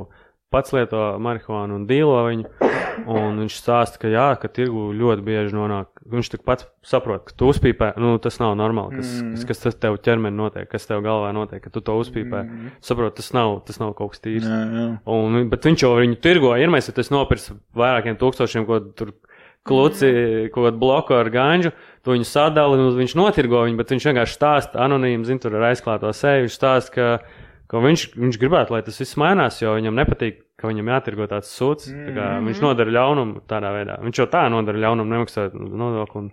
[0.52, 2.70] pats lieto marihuānu un dīlo viņu.
[3.08, 5.88] Un viņš stāsta, ka jā, ka tirgu ļoti bieži nonāk.
[6.12, 9.32] Viņš tik pats saprot, ka tu uzpīpē, nu tas nav normāli, kas, Mm.
[9.32, 9.48] mm.
[9.48, 12.44] kas tas tev ķermenī notiek, kas tev galvā notiek, ka tu to uzpīpē.
[12.44, 12.72] Mm.
[12.84, 14.46] Saprot, tas nav, tas nav kaut kas tīrs.
[14.46, 14.86] Jā, jā.
[15.08, 19.16] Un, bet viņš jau viņu tirgo, ja mēs tas nopirks vairākiem tūkstošiem, ko tur
[19.64, 21.72] kluci, ko bloku ar ganģu,
[22.04, 25.70] to viņu sadala, un viņš notirgo viņu, bet viņš vienkārši stāsta anonīmi, zin, tur ar
[25.72, 27.10] aizklāto seju, viņš stāsta, ka,
[27.72, 31.54] ka viņš, viņš gribētu, lai tas viss mainās, jo viņam nepatīk, ka viņam jātirgo tāds
[31.56, 33.96] sūds, tā kā viņš nodara ļaunumu tādā veidā.
[34.04, 36.26] Viņš jau tā nodara ļaunumu, nemaksājot nodokli.
[36.26, 36.30] Un...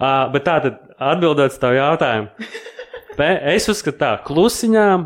[0.00, 0.82] Uh, bet tā tad
[1.12, 2.30] atbildot uz tavu jautājumu.
[3.20, 5.02] Es uzskatu, tā klusiņām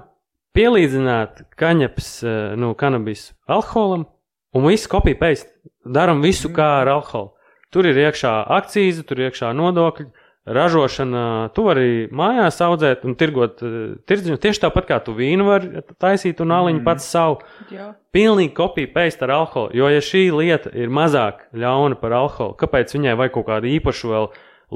[0.54, 4.04] pielīdzināt kaņepes, eh, nu, kanabis alkoholam
[4.54, 5.42] un visu kopiju pēc.
[5.84, 7.32] Darām visu kā ar alkoholu.
[7.74, 10.06] Tur ir iekšā akcijas, tur ir iekšā nodokļi,
[10.44, 11.50] ražošana.
[11.56, 13.76] Tu vari mājās audzēt un tirgot eh,
[14.08, 14.38] tirdziņu.
[14.40, 16.86] Tieši tāpat kā tu vīnu vari taisīt un aliņu mm.
[16.86, 17.40] pats savu.
[17.72, 17.92] Jā.
[18.14, 19.74] Pilnīgi kopija pēc ar alkoholu.
[19.76, 24.12] Jo, ja šī lieta ir mazāk ļauna par alkoholu, kāpēc viņai vajag kaut kādu īpašu
[24.12, 24.30] vēl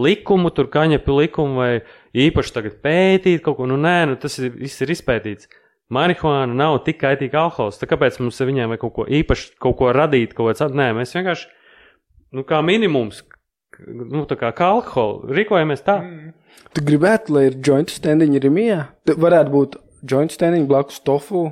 [0.09, 1.71] likumu, tur kaņepju likumu vai
[2.17, 3.69] īpaši tagad pētīt kaut ko?
[3.69, 5.51] Nu, nē, nu, tas ir, viss ir izpētīts.
[5.95, 7.79] Marihuāna nav tik kaitīga alkohols.
[7.81, 10.77] Tā kāpēc mums viņai vajag kaut ko īpašu, kaut ko radīt, kaut ko tādu?
[10.77, 11.49] Nē, mēs vienkārši,
[12.37, 13.23] nu, kā minimums,
[13.87, 16.01] nu, tā kā, kā alkoholu, rīkojamies tā.
[16.03, 16.35] Mm.
[16.75, 18.83] Tu gribētu, lai ir joint standiņi Rimijā?
[19.09, 19.79] Tu varētu būt
[20.11, 21.49] joint standiņi blakus tofu.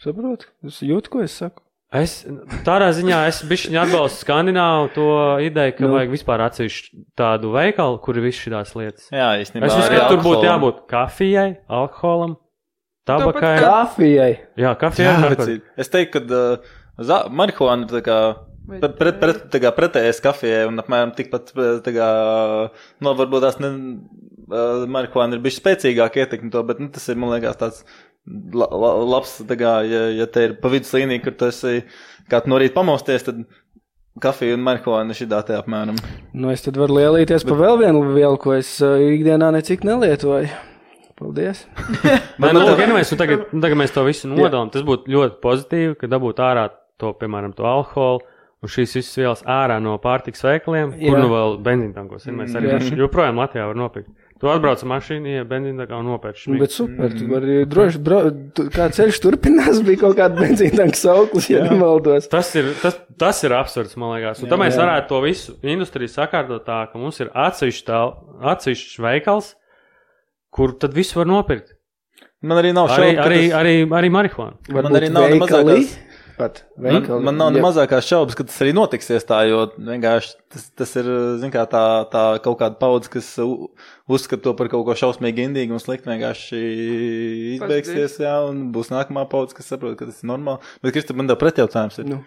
[0.00, 0.48] Saproti?
[0.66, 1.62] Es jūtu, ko es saku.
[1.90, 2.20] Es
[2.62, 5.06] tādā ziņā es bišķiņ atbalstu Skandināvu to
[5.42, 5.88] ideju, ka Nu.
[5.96, 9.08] vajag vispār atsevišķu tādu veikalu, kur ir visas šīs lietas.
[9.10, 9.66] Jā, īstenībā.
[9.66, 12.36] Es uzskatu, arī ka tur būtu jābūt kafijai, alkoholam,
[13.10, 13.56] tabakai.
[13.58, 14.30] Kafijai.
[14.62, 15.16] Jā, kafijai.
[15.18, 16.44] Jā, bet es teiktu, ka
[17.02, 18.20] uh, marihuāna ir tā kā.
[18.68, 21.54] Vai Pret, pret, pret, tā kā pretējais kafijai un apmēram tikpat,
[21.84, 22.10] tā kā,
[23.02, 23.70] nu, varbūt tās ne,
[24.50, 27.82] uh, marihuāna ir bijusi spēcīgāka ietekme to, bet, nu, tas ir, man liekas, tāds
[28.28, 31.82] la, la, labs, tā kā, ja, ja te ir pa vidus līnija, kur tu esi,
[32.30, 33.42] kā tu no rīta pamosties, tad
[34.20, 35.98] kafija un marihuāna šī tā apmēram.
[36.36, 40.50] Nu, es tad varu lielīties par vēl vienu vielu, ko es uh, ikdienā necik nelietoju.
[41.20, 41.66] Paldies.
[42.40, 44.70] Nu, lūk, anyways, un tagad, tagad mēs to visu nodalām.
[44.72, 48.22] Tas būtu ļoti pozitīvi, ka dabūtu ārā to, piemēram, to alkoholu.
[48.60, 51.20] Un šīs visas vielas ārā no pārtikas veikaliem, kur Jā.
[51.22, 52.34] nu vēl benzīntankos ir.
[52.36, 54.10] Mēs arī mm, joprojām Latvijā var nopirkt.
[54.40, 56.42] Tu atbrauc ar mašīnu, ja benzīntankā un nopērci.
[56.46, 56.60] Šmīgu.
[56.60, 58.18] bet super, tu vari droši, bro,
[58.56, 62.28] tu, kā ceļš turpinās, bija kaut kāda benzīna tanka sauklis, ja nemaldos.
[62.32, 64.40] Tas ir, tas, tas ir absurds, man liekas.
[64.40, 64.80] Un Jā, tad mēs jā.
[64.84, 69.54] varētu to visu industriju sakārtot tā, ka mums ir atsevišķs veikals,
[70.52, 71.76] kur tad visu var nopirkt.
[72.40, 74.56] Man arī nav Arī, šaubu, arī, tas- arī, arī marihuānu.
[74.72, 75.92] Man arī nav ne mazākās-
[76.40, 77.24] Pat Man, veikali.
[77.28, 81.10] man nav ne mazākās šaubas, ka tas arī notiksies tā, jo vienkārši tas, tas ir
[81.52, 81.82] kā, tā,
[82.12, 83.28] tā kaut kāda paudze, kas
[84.08, 86.08] uzskata to par kaut ko šausmīgi indīgu un sliktu.
[86.08, 86.62] Vienkārši
[87.56, 90.64] izbeigsies, jā, un būs nākamā paudze, kas saprot, ka tas ir normāli.
[90.80, 92.08] Bet, Kristap, man tev pretjautājums ir.
[92.14, 92.22] Nu.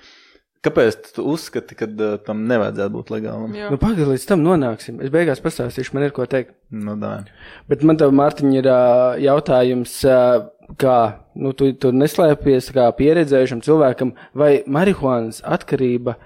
[0.64, 3.52] Kāpēc tu uzskati, ka uh, tam nevajadzētu būt legālam?
[3.58, 3.68] Jā.
[3.74, 5.02] Nu, pagaidi, līdz tam nonāksim.
[5.04, 6.54] Es beigās pastāstīšu, man ir ko teikt.
[6.72, 7.18] Nu, tā.
[7.68, 8.78] Bet man te, Mārtiņ, ir ā,
[9.26, 10.22] jautājums, ā,
[10.80, 10.98] kā
[11.36, 16.18] nu, tu, tu neslēpies kā pieredzējušam cilvēkam, vai marihuānas atkarība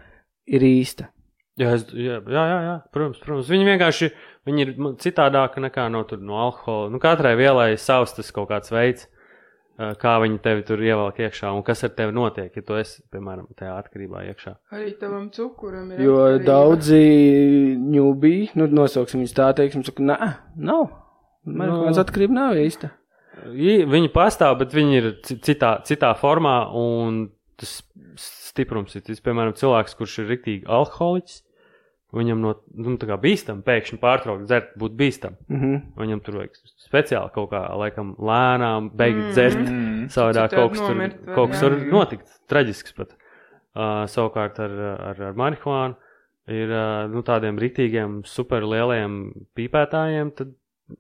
[0.47, 1.11] ir īsta.
[1.57, 3.47] Jā, es, jā, jā, jā, protams, protams.
[3.49, 4.11] Viņi vienkārši
[4.45, 6.91] viņi ir citādāki nekā no, tur, no alkohola.
[6.93, 9.07] Nu, katrai vielai ir savs tas kaut kāds veids,
[9.77, 13.49] kā viņi tevi tur ievelk iekšā un kas ar tevi notiek, ja tu esi, piemēram,
[13.57, 14.53] tajā atkarībā iekšā.
[14.77, 16.05] Arī tavam cukuram ir.
[16.05, 16.45] Jo atkarība.
[16.51, 17.01] daudzi
[17.81, 20.31] ņūbī, nu, nosauksim viņus tā, teiksim, saka, nē,
[20.61, 20.88] nav.
[21.47, 21.83] Man Nu.
[21.88, 22.01] no.
[22.01, 22.89] atkarība nav īsta.
[23.53, 27.27] Viņi pastāv, bet viņi ir ci- citā, citā formā, un
[27.57, 27.81] tas
[28.17, 29.03] stiprums ir.
[29.05, 31.41] Tas, piemēram, cilvēks, kurš ir rīktīgi alkoholiķis,
[32.17, 35.37] viņam no nu, tā kā bīstam pēkšņi pārtraukt dzert, būtu bīstam.
[35.49, 35.81] Mm -hmm.
[36.01, 39.31] Viņam tur vajag speciāli kaut kā, laikam, lēnām beigt mm.
[39.31, 39.63] dzert.
[39.63, 40.07] Mm.
[40.13, 43.15] Savādāk kaut kas tur, kaut kas tur notikt, traģisks pat.
[43.77, 44.71] Uh, savukārt ar,
[45.11, 45.95] ar, ar marihuānu
[46.49, 49.19] ir uh, nu, tādiem rītīgiem, superlieliem
[49.53, 50.55] pīpētājiem, tad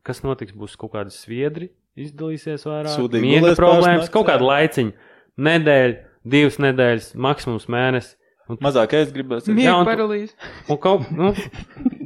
[0.05, 4.49] kas notiks, būs kaut kādi sviedri, izdalīsies vairāk, Sūdīgi miega problēmas, kaut kāda jā.
[4.51, 5.11] laiciņa,
[5.49, 5.97] nedēļa,
[6.37, 8.15] divas nedēļas, maksimums mēnesis.
[8.63, 9.51] Mazāk es gribētu.
[9.51, 10.33] Miega Jā, un paralīze.
[10.71, 11.33] Un kaut, nu,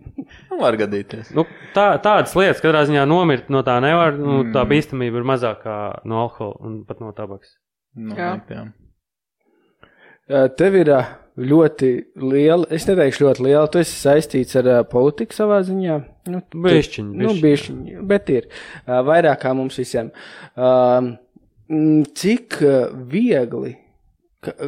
[0.51, 1.29] Nu, var gadīties.
[1.35, 1.43] nu,
[1.75, 4.69] tā, tādas lietas, katrā ziņā nomirt no tā nevar, nu, tā Mm.
[4.71, 5.75] bīstamība ir mazākā
[6.07, 7.53] no alkohola un pat no tabaks.
[7.95, 8.61] Noteikti, jā.
[8.67, 8.90] Uh,
[10.30, 11.09] Tev ir uh,
[11.41, 11.89] ļoti
[12.22, 15.97] liela, es neteikšu ļoti liela, tu esi saistīts ar uh, politiku savā ziņā.
[16.32, 18.47] Nu, tu- Bišķiņ, Nu, bišķiņ, bišķiņ, bet ir
[18.88, 20.11] vairāk kā mums visiem.
[20.55, 21.13] Uh,
[22.17, 22.57] cik
[23.11, 23.76] viegli,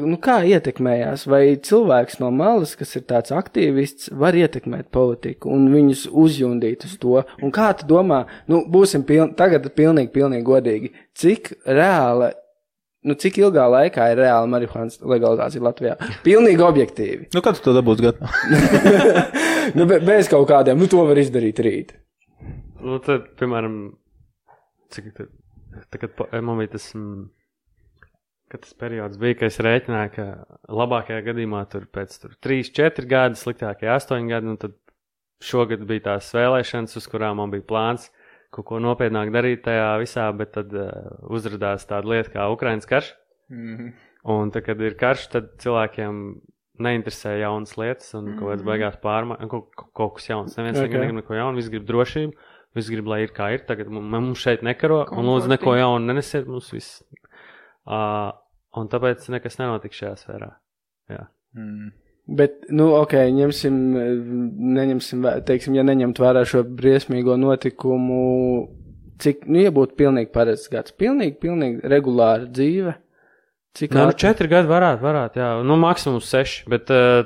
[0.04, 5.68] nu, kā ietekmējās, vai cilvēks no malas, kas ir tāds aktīvists, var ietekmēt politiku un
[5.74, 7.24] viņus uzjundīt uz to?
[7.44, 12.32] Un kā tu domā, nu, būsim piln, tagad pilnīgi, pilnīgi godīgi, cik reāli,
[13.08, 15.98] nu, cik ilgā laikā ir reāla marihuānas legalizācija Latvijā?
[16.28, 17.30] Pilnīgi objektīvi.
[17.36, 18.32] Nu, kad tu to dabūsi gatavu?
[19.78, 21.96] nu, be, bez kaut kādiem, nu, to var izdarīt rīt.
[22.84, 23.78] Nu, tad, piemēram,
[24.94, 25.32] cik tad,
[25.94, 27.26] tagad man bija tas, mm,
[28.52, 30.28] kad tas periods bija, kad es rēķināju, ka
[30.82, 34.76] labākajā gadījumā tur pēc tur 3, 4 gadi, sliktākajā 8 gadi, un tad
[35.44, 38.12] šogad bija tās vēlēšanas, uz kurām man bija plāns
[38.54, 40.90] kaut ko nopietnāk darīt tajā visā, bet tad uh,
[41.34, 43.14] uzrādījās tāda lieta kā Ukraiņas karš.
[43.54, 43.94] Mhm.
[44.34, 46.20] Un tad, kad ir karš, tad cilvēkiem
[46.84, 50.56] neinteresē jaunas lietas un kaut kādas beigās pārmaiņas, kaut, kaut, kas jauns.
[50.58, 50.88] Neviens Ok.
[50.88, 51.02] okay.
[51.02, 52.48] negrib neko jaunu, visi grib drošību,
[52.80, 53.66] visi grib, lai ir kā ir.
[53.68, 55.28] Tagad mums, šeit nekaro, un Komfortīgi.
[55.30, 57.04] lūdzu neko jaunu nenesiet mums viss.
[57.84, 58.32] Uh,
[58.80, 60.50] un tāpēc nekas nenotiks šajā sfērā.
[61.54, 61.92] Mm.
[62.24, 63.78] Bet, nu, ok, ņemsim,
[64.78, 68.20] neņemsim, teiksim, ja neņemt vērā šo briesmīgo notikumu,
[69.20, 72.96] cik, nu, ja būtu pilnīgi parasts gads, pilnīgi, pilnīgi regulāra dzīve,
[73.76, 76.64] cik Nē, nu, četri gadi varētu, varētu, jā, nu, maksimums seši.
[76.72, 77.26] Bet uh,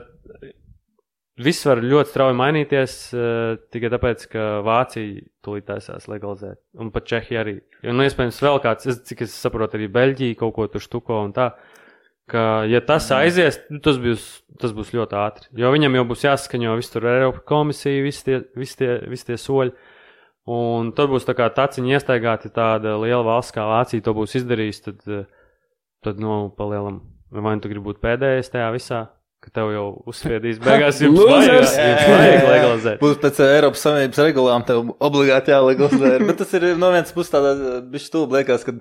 [1.45, 6.57] viss var ļoti strauji mainīties uh, tikai tāpēc, ka Vācija tūlīt taisās legalizēt.
[6.81, 7.59] Un pat Čehija arī.
[7.83, 11.21] Jo, nu, iespējams, vēl kāds, es, cik es saprotu, arī Beļģija kaut ko tur štuko
[11.27, 11.51] un tā.
[12.27, 14.23] Ka, ja tas aizies, nu, tas būs,
[14.59, 15.45] tas būs ļoti ātri.
[15.55, 19.37] Jo viņam jau būs jāsaskaņo viss tur Eiropas komisija, visi tie, visi tie, visi tie
[19.39, 19.71] soļi.
[20.51, 24.35] Un tad būs tā kā taciņa iestaigāta, ja tāda liela valsts kā Vācija to būs
[24.39, 25.23] izdarījusi, tad, eh,
[26.03, 27.01] tad nu, palielam,
[27.31, 29.01] vai nu tu gribi būt pēdējais tajā visā,
[29.43, 31.73] ka tev jau uzspiedīs beigās, jums Losers!
[31.77, 32.99] vajag, legalizēt.
[33.01, 36.13] Būs pēc Eiropas Savienības regulām, tev obligāti jālegalizē.
[36.27, 37.53] Bet tas ir no vienas puses tādā
[37.93, 38.75] bišķi stulbi liekas, ka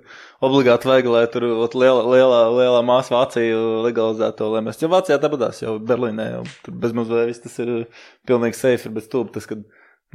[0.48, 4.80] obligāti vajag, lai tur ot, liela, lielā, lielā māsa Vācija legalizētu to, lai mēs.
[4.80, 7.74] Jo Vācijā tāpatās jau Berlīnē jau tur bezmazliet viss tas ir
[8.28, 9.60] pilnīgi safe, bet stulbi tas, ka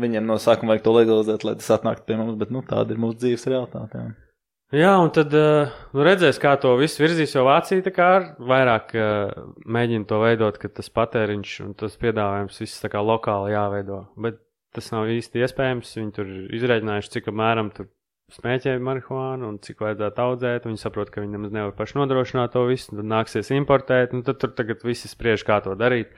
[0.01, 3.01] viņiem no sākuma vajag to legalizēt, lai tas atnāktu pie mums, bet nu tāda ir
[3.01, 4.01] mūsu dzīves realitāte.
[4.01, 4.30] Jā.
[4.71, 9.49] Jā, un tad uh, nu, redzēs, kā to visu virzīs, jo Vācija ar vairāk uh,
[9.67, 14.05] mēģina to veidot, ka tas patēriņš un tas piedāvājums viss tā kā lokāli jāveido.
[14.15, 14.39] Bet
[14.75, 15.91] tas nav īsti iespējams.
[15.99, 17.89] Viņi tur ir izreikinājuši, cik apmēram tur
[18.31, 20.69] smēķē marihuānu un cik vajadzētu audzēt.
[20.69, 24.15] Viņi saprot, ka viņi nemaz nevar paši nodrošināt to visu, tad nāksies importēt.
[24.15, 26.15] Tad tur tagad visi spriež, kā to darīt.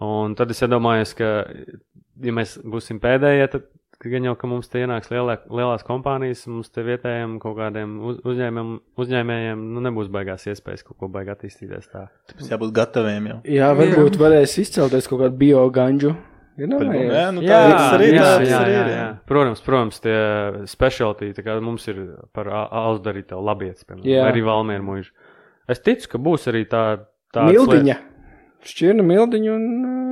[0.00, 1.32] Un tad es iedomājos, ka,
[2.22, 3.66] ja mēs būsim pēdējie, tad
[4.08, 8.16] gan jau, ka mums te ienāks lielā, lielās kompānijas, mums te vietējiem kaut kādiem uz,
[8.24, 8.70] uzņēmējiem,
[9.04, 12.06] uzņēmējiem nu, nebūs baigās iespējas kaut ko baigāt attīstīties tā.
[12.32, 13.38] Tāpēc jābūt gataviem jau.
[13.44, 16.14] Jā, varbūt varēs izcelties kaut kādu bioganģu.
[16.60, 17.12] Ir Jā, nomējies.
[17.36, 17.58] nu, tā
[17.94, 18.14] arī ir.
[18.16, 19.04] jā, tas jā, arī jā, ir, jā.
[19.28, 20.16] Protams, protams, tie
[20.68, 22.00] specialty, tā kā mums ir
[22.36, 24.26] par alus darīt tev labietis, piemēram, Jā.
[24.28, 25.12] arī valmieru mužu.
[25.70, 26.82] Es ticu, ka būs arī tā.
[27.32, 27.96] tādas Mildiņa.
[28.66, 29.64] Šķirna mildiņa un.
[29.80, 30.09] uh,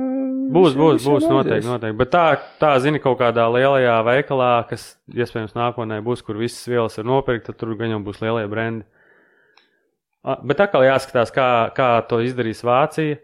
[0.49, 1.97] Būs, visiem- būs, visiem būs noteikti, noteikti.
[1.97, 2.23] Bet tā,
[2.59, 7.45] tā zini, kaut kādā lielajā veikalā, kas iespējams nākotnē būs, kur visas vielas ir nopirkt,
[7.45, 8.85] tad tur gan jau būs lielie brendi.
[10.43, 13.19] Bet atkal jāskatās, kā, kā to izdarīs Vācija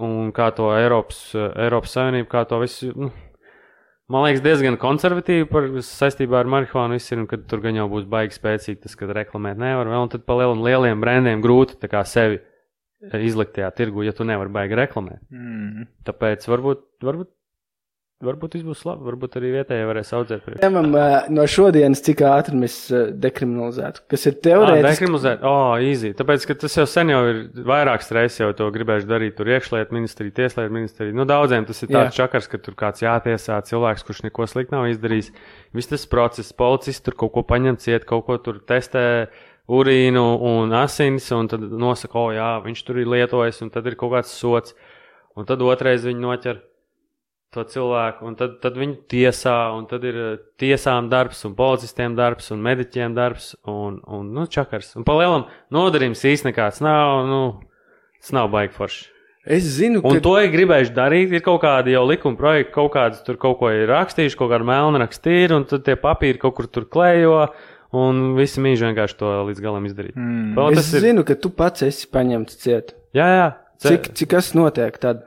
[0.00, 2.90] un kā to Eiropas, Eiropas Savienība, kā to visu.
[2.96, 3.12] Nu,
[4.08, 8.40] man liekas, diezgan konservatīvi par saistībā ar marihuānu un kad tur gan jau būs baigi
[8.40, 12.40] spēcīgi tas, ka reklamēt nevar vēl, un tad pa lielam lieliem brendiem grūti sevi
[13.00, 15.22] izliktajā tirgu, ja tu nevari baigi reklamēt.
[15.32, 15.86] Mm.
[16.04, 17.30] Tāpēc varbūt, varbūt,
[18.20, 19.06] varbūt viss būs labi.
[19.08, 20.42] Varbūt arī vietējie varēs audzēt.
[20.92, 22.74] uh, no šodienas, cik ātri mēs
[23.16, 24.02] dekriminalizētu.
[24.12, 24.84] Kas ir Ah, teorētiski.
[24.90, 26.10] dekriminalizēt, oh, easy.
[26.18, 29.36] Tāpēc, ka tas jau sen jau ir vairākas reizes jau to gribējuši darīt.
[29.40, 31.16] Tur iekšlietu ministrija, tieslietu ministrija.
[31.16, 32.26] Nu, daudziem tas ir tāds Jā.
[32.26, 35.32] čakars, ka tur kāds jātiesā cilvēks, kurš neko sliktu nav izdarījis.
[35.72, 39.28] Viss tas process, policists tur kaut ko paņem ciet, kaut ko tur testē.
[39.70, 43.98] Urīnu un asins, un tad nosaka, o, jā, viņš tur ir lietojis, un tad ir
[44.00, 44.74] kaut kāds sots.
[45.38, 46.58] Un tad otrais viņi noķer
[47.54, 52.14] to cilvēku, un tad, tad viņi tiesā, un tad ir eh, tiesām darbs, un policistiem
[52.18, 54.92] darbs, un mediķiem darbs, un, un nu, čakars.
[54.98, 57.40] Un pa lielam nodarījums īsti nekāds nav, nu,
[58.20, 59.08] tas nav baigi forši.
[59.50, 61.30] Es zinu, Un ka to ir gribējuši darīt.
[61.32, 64.66] Ir kaut kādi jau likuma projekti, kaut kādas tur kaut ko ir rakstījuši, kaut kāda
[64.68, 67.46] melna rakstīra, un tad tie papīri kaut kur tur klējo,
[67.96, 70.14] un visi mīļi vienkārši to līdz galam izdarīt.
[70.18, 70.52] Mm.
[70.58, 71.00] Vēl es ir.
[71.08, 72.94] zinu, ka tu pats esi paņemts ciet.
[73.16, 73.48] Jā, jā.
[73.80, 75.24] Ce- Cik, cik kas notiek tad?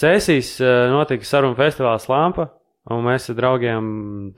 [0.00, 2.46] Cēsīs eh, notika sarunu festivāls Lampa,
[2.90, 3.88] un mēs ar draugiem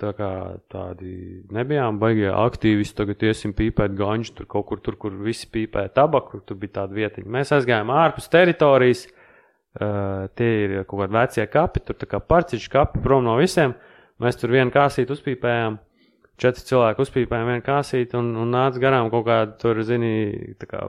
[0.00, 0.30] tā kā
[0.72, 2.96] tādi nebijām baigie aktīvisti.
[3.02, 6.96] Tagad iesim pīpēt ganģu, tur kaut kur, tur, kur visi pīpē tabaku, tur bija tāda
[6.96, 7.28] vietiņa.
[7.36, 9.04] Mēs aizgājām ārpus teritorijas,
[9.78, 13.74] uh, tie ir kaut kādi vecie kapi, tur tā kā parciņš kapi prom no visiem.
[14.22, 15.78] Mēs tur vienu kāsīti uzpīpējām.
[16.40, 20.86] Četri cilvēki uzpīpēja vienu kāsīti un, un nāca garām kaut kāda, tur, zini, tā kā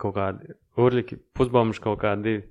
[0.00, 2.42] kaut kādi urļiki, pusbombuši kaut kādi divi.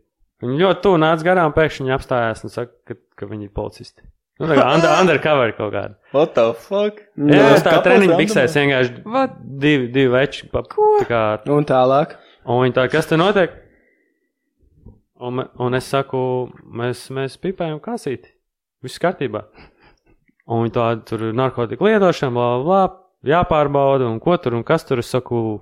[0.44, 4.06] Viņi ļoti tuvu nāca garām, pēkšņi apstājās un saka, ka, ka viņi ir policisti.
[4.38, 5.96] Nu, tā kā under, undercover kaut kāda.
[6.14, 7.00] What the fuck?
[7.18, 9.40] Jā, tas tā treniņa biksēs vienkārši What?
[9.64, 10.46] divi, divi veči.
[10.54, 12.14] Pa, tā kā, Un tālāk.
[12.46, 13.56] un viņi tā, kas te notiek?
[15.18, 16.20] Un, un es saku,
[16.62, 18.30] mēs, mēs pipējam kasīti.
[18.86, 19.42] Viss kārtībā.
[20.48, 24.86] Un viņi tā tur narkotiku lietošana, bla, bla, bla, jāpārbauda, un ko tur un kas
[24.88, 25.02] tur.
[25.04, 25.60] Es saku,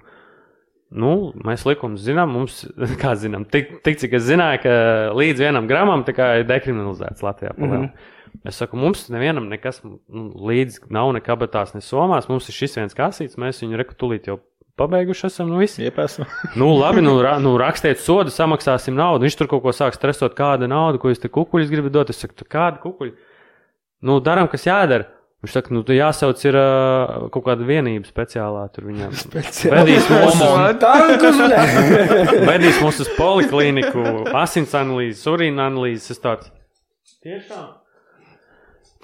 [0.95, 1.13] nu,
[1.45, 2.63] mēs likumus zinām, mums,
[3.01, 4.75] kā zinām, tik, tik cik es zināju, ka
[5.17, 7.55] līdz vienam gramam tā kā ir dekriminalizēts Latvijā.
[7.57, 8.11] Mm -hmm.
[8.43, 9.99] Es saku, mums nevienam nekas nu,
[10.49, 12.27] līdzi nav ne kabatās, ne somās.
[12.29, 14.39] Mums ir šis viens kasīts, mēs viņu rekutulīt jau
[14.75, 15.85] pabeiguši esam, nu visi.
[15.87, 16.25] Iepēsu.
[16.59, 19.23] Nu, labi, nu, ra, nu rakstiet sodu, samaksāsim naudu.
[19.23, 22.09] Viņš tur kaut ko sāk stresot, kāda nauda, ko jūs te kukuļus gribat dot.
[22.09, 23.13] Es saku, "Tu kāda kukuļa?
[24.03, 25.07] Nu, darām, kas jādara.
[25.45, 29.11] Viņš saka, nu, tu jāsauc ir uh, kaut kāda vienība speciālā tur viņam.
[29.75, 30.41] Vedīs mūs, uz-
[32.49, 34.05] vedīs mūs uz poliklīniku,
[34.41, 36.15] asins analīzes, urīna analīzes.
[36.15, 36.49] Es tāds,
[37.25, 37.67] tiešām?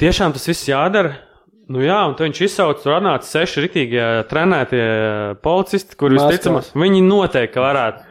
[0.01, 1.13] Tiešām tas viss jādara.
[1.71, 4.81] Nu jā, un viņš izsauca, tur atnāca seši ritīgie trenētie
[5.45, 6.41] policisti, kurus Maskās.
[6.41, 8.01] ticamāk, viņi noteikti varētu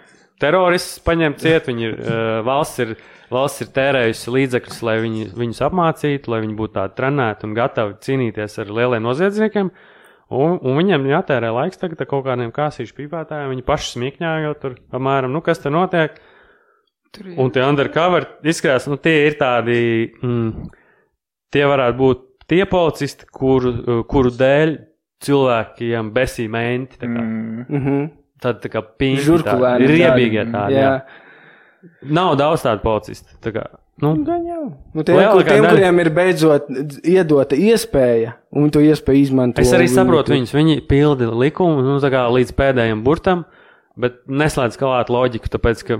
[0.41, 1.67] teroristus paņemt ciet.
[1.69, 2.95] Viņi ir, uh, valsts ir,
[3.31, 7.97] valsts ir tērējusi līdzekļus, lai viņi, viņus apmācītu, lai viņi būtu tādi trenēti un gatavi
[8.07, 9.71] cīnīties ar lieliem noziedzniekiem.
[10.31, 13.51] Un, un viņiem jātērē laiks tagad kaut kādiem kāsīšu pīpētājiem.
[13.51, 16.21] Viņi paši smīkņājo tur, apmēram, nu kas te notiek.
[17.11, 17.39] Tur ir.
[17.43, 19.81] Un tie undercover izskatās, nu tie ir tādi,
[20.23, 20.69] mm,
[21.51, 24.77] tie varētu būt tie policisti, kuru, kuru dēļ
[25.27, 27.01] cilvēkiem besī menti.
[27.01, 27.25] tā kā.
[27.25, 27.67] Mm.
[27.69, 28.07] Mhm.
[28.41, 28.81] Tad tā kā
[29.45, 30.79] tādi riebīgie tādi.
[30.79, 30.87] Jā.
[30.87, 31.27] Jā.
[32.03, 33.33] Nav daudz tādu policistu.
[33.41, 33.65] Tā kā,
[34.03, 34.65] nu, Gan jau.
[34.95, 36.69] Nu, tie, kur, tiem, daļa- kuriem ir beidzot
[37.05, 39.61] iedota iespēja, un to iespēju izmanto.
[39.61, 40.53] es arī viņi saprotu viņus.
[40.57, 43.45] Viņi pilda likumu nu, kā līdz pēdējiem burtam.
[44.01, 45.97] Bet neslēdz klāt loģiku, tāpēc, ka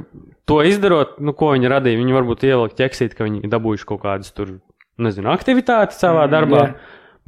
[0.49, 4.31] to izdarot, nu, ko viņi radīja, viņi varbūt ielikt ķeksīt, ka viņi dabūjuši kaut kādas
[4.33, 4.61] tur,
[4.97, 6.63] nezinu, aktivitātes savā darbā.
[6.71, 6.75] jā.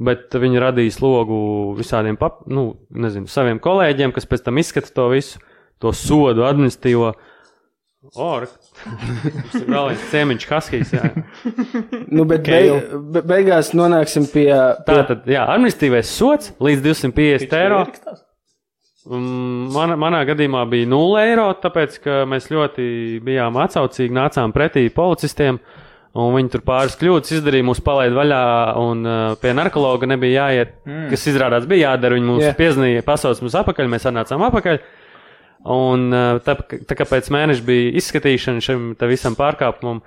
[0.03, 5.09] Bet viņi radīja slogu visādiem, pap, nu, nezinu, saviem kolēģiem, kas pēc tam izskata to
[5.11, 5.37] visu,
[5.79, 7.13] to sodu administratīvo.
[8.11, 8.49] O, re-
[9.47, 10.91] tas ir vēl viens ciemiņš, Haskijs.
[10.91, 11.11] jā.
[12.11, 14.49] Nu, bet beig, be, beigās nonāksim pie.
[14.83, 17.85] pie Tā tad, jā, administratīvais sots līdz 250 eiro.
[19.07, 22.85] Mm, Man, manā gadījumā bija 0 eiro, tāpēc ka mēs ļoti
[23.23, 25.59] bijām atsaucīgi, nācām pretī policistiem.
[26.13, 28.41] Un viņi tur pāris kļūdas izdarīja, mūs palaida vaļā,
[28.77, 31.07] un uh, pie narkologa nebija jāiet, mm.
[31.09, 32.19] kas izrādās bija jādara.
[32.19, 32.51] Viņi mums Jā.
[32.51, 32.59] yeah.
[32.59, 34.77] piezīmēja, pasauc mums atpakaļ, mēs atnācām atpakaļ.
[35.63, 40.01] Un uh, tā, tā kā pēc mēneša bija izskatīšana šim visam pārkāpumam,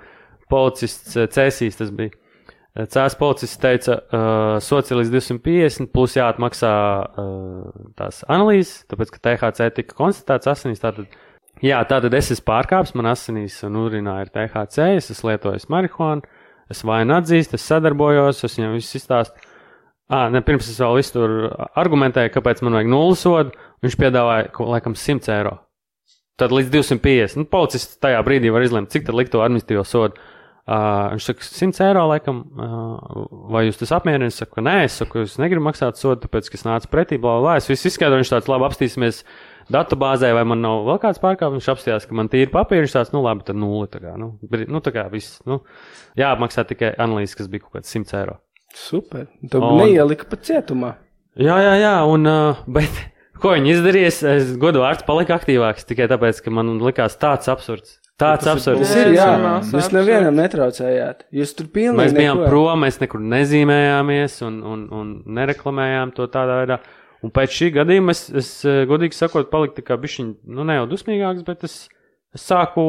[0.51, 2.13] policists uh, cēsīs tas bija.
[2.13, 9.15] Uh, Cēlās policists teica, uh, sots ir līdz 250, plus jāatmaksā uh, tās analīzes, tāpēc
[9.15, 10.83] ka THC tika konstatēts asinīs.
[10.83, 11.09] Tātad,
[11.65, 16.29] jā, tātad es esmu pārkāpis, man asinīs un urinā ir THC, es esmu lietojis marihuānu,
[16.69, 19.46] es vainu atzīstu, es sadarbojos, es viņam visu izstāstu.
[20.07, 21.31] Ah, ne, pirms es vēl visu tur
[21.75, 23.51] argumentēju, kāpēc man vajag nulles sodu.
[23.83, 25.57] Viņš piedāvāja, ko, laikam, 100 eiro.
[26.39, 27.41] Tad līdz 250.
[27.41, 30.15] Nu, policists tajā brīdī var izlemt, cik tad likto administratīvo sodu.
[30.67, 34.27] Uh, viņš saka, 100 eiro, laikam, uh, vai jūs tas apmierina?
[34.31, 37.37] Es saku, nē, es saku, es negribu maksāt sodu, tāpēc, ka es nācu pretī, bla,
[37.43, 37.55] bla.
[37.59, 39.21] Es visu izskaidroju, viņš tāds labi apstīsimies
[39.71, 41.61] datubāzē, vai man nav vēl kāds pārkāpums.
[41.61, 43.87] Viņš apstājās, ka man tīri papīri tāds, nu labi, tad nulle.
[43.91, 45.39] Tā kā, nu, nu, tā kā viss.
[45.47, 45.61] Nu,
[46.19, 48.39] jāapmaksā tikai analīzes, kas bija kaut kāds 100 eiro.
[48.77, 49.27] Super.
[49.49, 50.95] Tu Un- neielika pat cietumā.
[51.37, 53.01] Jā, jā, jā, un, uh, bet
[53.41, 54.11] ko viņi izdarīja?
[54.11, 57.97] Es, es godu vārds palika aktīvāks tikai tāpēc, ka man likās tāds absurds.
[58.17, 58.81] Tāds absurds.
[58.81, 59.27] Tas ir, jā,
[59.61, 61.27] jūs nevienam netraucējāt.
[61.37, 62.47] Jūs tur pilnīgi Mēs bijām neko.
[62.49, 66.79] prom, mēs nekur nezīmējāmies un, un, un nereklamējām to tādā veidā.
[67.25, 68.49] Un pēc šī gadījuma es, es
[68.89, 71.77] godīgi sakot, paliku tā kā bišķiņ, nu ne jau dusmīgāks, bet es,
[72.35, 72.83] es sāku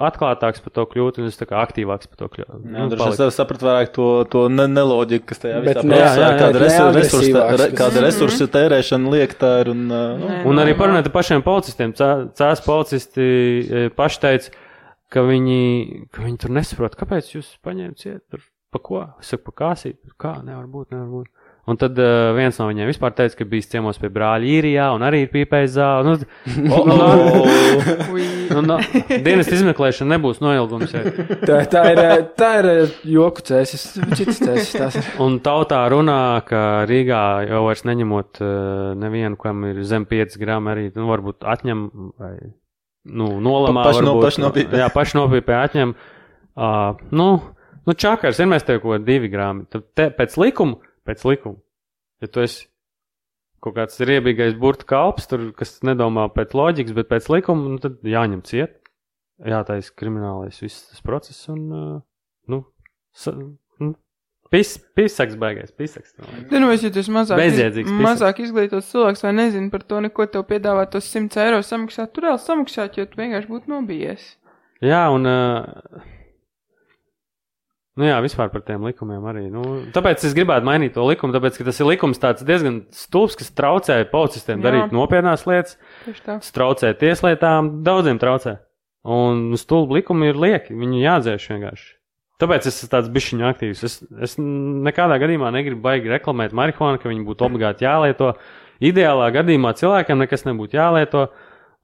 [0.00, 2.60] atklātāks par to kļūt un es tā kā aktīvāks par to kļūtu.
[2.72, 6.30] Jā, droši vien es sapratu vairāk to, to ne, neloģiku, kas tajā Bet visā procesā,
[6.40, 9.72] kāda resursu, neagresīvāks, re, kāda resursu tērēšana liek tā ir.
[9.74, 11.92] Un, uh, nu, Un arī parunājot ar pašiem policistiem.
[11.98, 14.54] Cē- Cēlās policisti e, paši teica,
[15.12, 15.60] ka viņi,
[16.14, 18.22] ka viņi tur nesaprot, kāpēc jūs paņēmat ciet.
[18.32, 18.42] Tur,
[18.74, 19.04] pa ko?
[19.22, 19.98] Es saku, pa kāsīt.
[20.20, 20.36] Kā?
[20.46, 21.30] Nevar būt, nevar būt.
[21.70, 25.04] Un tad uh, viens no viņiem vispār teica, ka bijis ciemos pie brāļa īrijā un
[25.06, 26.14] arī ir pīpējis zāli.
[26.64, 28.24] Nu, oh, oh, Ui.
[28.50, 28.78] nu, nu,
[29.22, 30.90] dienas izmeklēšana nebūs noilgums.
[30.96, 31.04] Ja.
[31.46, 32.00] Tā, tā ir,
[32.40, 33.84] tā ir eh, joku cēsis,
[34.18, 35.12] citas cēsis.
[35.22, 36.18] Un tautā runā,
[36.48, 38.50] ka Rīgā jau vairs neņemot uh,
[38.98, 41.86] nevienu, kam ir zem 5 gramu, arī nu, varbūt atņem
[42.18, 42.34] vai
[43.04, 43.84] nu, nolamā.
[43.86, 44.26] Pa- paši no- varbūt.
[44.26, 44.82] paši nopīpē.
[44.82, 45.94] Jā, paši nopīpē atņem.
[46.60, 47.32] Uh, nu,
[47.86, 49.68] nu, čakars, vienmēr tev kaut ko 2 gramu.
[49.70, 51.58] Tad te, pēc likuma, pēc likuma,
[52.22, 52.70] ja tu esi
[53.60, 58.00] kaut kāds riebīgais burtu kalps, tur, kas nedomā pēc loģikas, bet pēc likuma, nu, tad
[58.06, 58.78] jāņem ciet.
[59.40, 61.62] Jātaisa kriminālais viss tas process un,
[62.52, 62.58] nu,
[63.16, 63.32] sa,
[63.80, 63.94] nu,
[64.52, 66.12] pis, pisaks baigais, pisaks.
[66.50, 67.94] Tu nu, es jūtos mazāk, pisaks.
[68.04, 72.12] mazāk izglītots cilvēks, vai nezinu par to, neko tev piedāvā tos 100 eiro samaksāt.
[72.12, 74.28] Tur vēl samaksāt, jo tu vienkārši būtu nobijies.
[74.84, 75.28] Jā, un.
[75.28, 76.19] Uh,
[77.98, 79.44] Nu jā, vispār par tiem likumiem arī.
[79.50, 79.64] Nu,
[79.94, 83.50] tāpēc es gribētu mainīt to likumu, tāpēc, ka tas ir likums tāds diezgan stulbs, kas
[83.50, 84.66] traucē policistiem Jā.
[84.68, 85.74] darīt nopietnās lietas,
[86.22, 88.60] tas traucē tieslietām, daudziem traucē.
[89.10, 91.90] Un stulbi likumi ir lieki, viņi jādzēš vienkārši.
[92.40, 93.82] Tāpēc es esmu tāds bišķiņu aktīvs.
[93.84, 98.32] Es, es nekādā gadījumā negribu baigi reklamēt marihuānu, ka viņi būtu obligāti jālieto.
[98.80, 101.26] Ideālā gadījumā cilvēkiem nekas nebūtu jālieto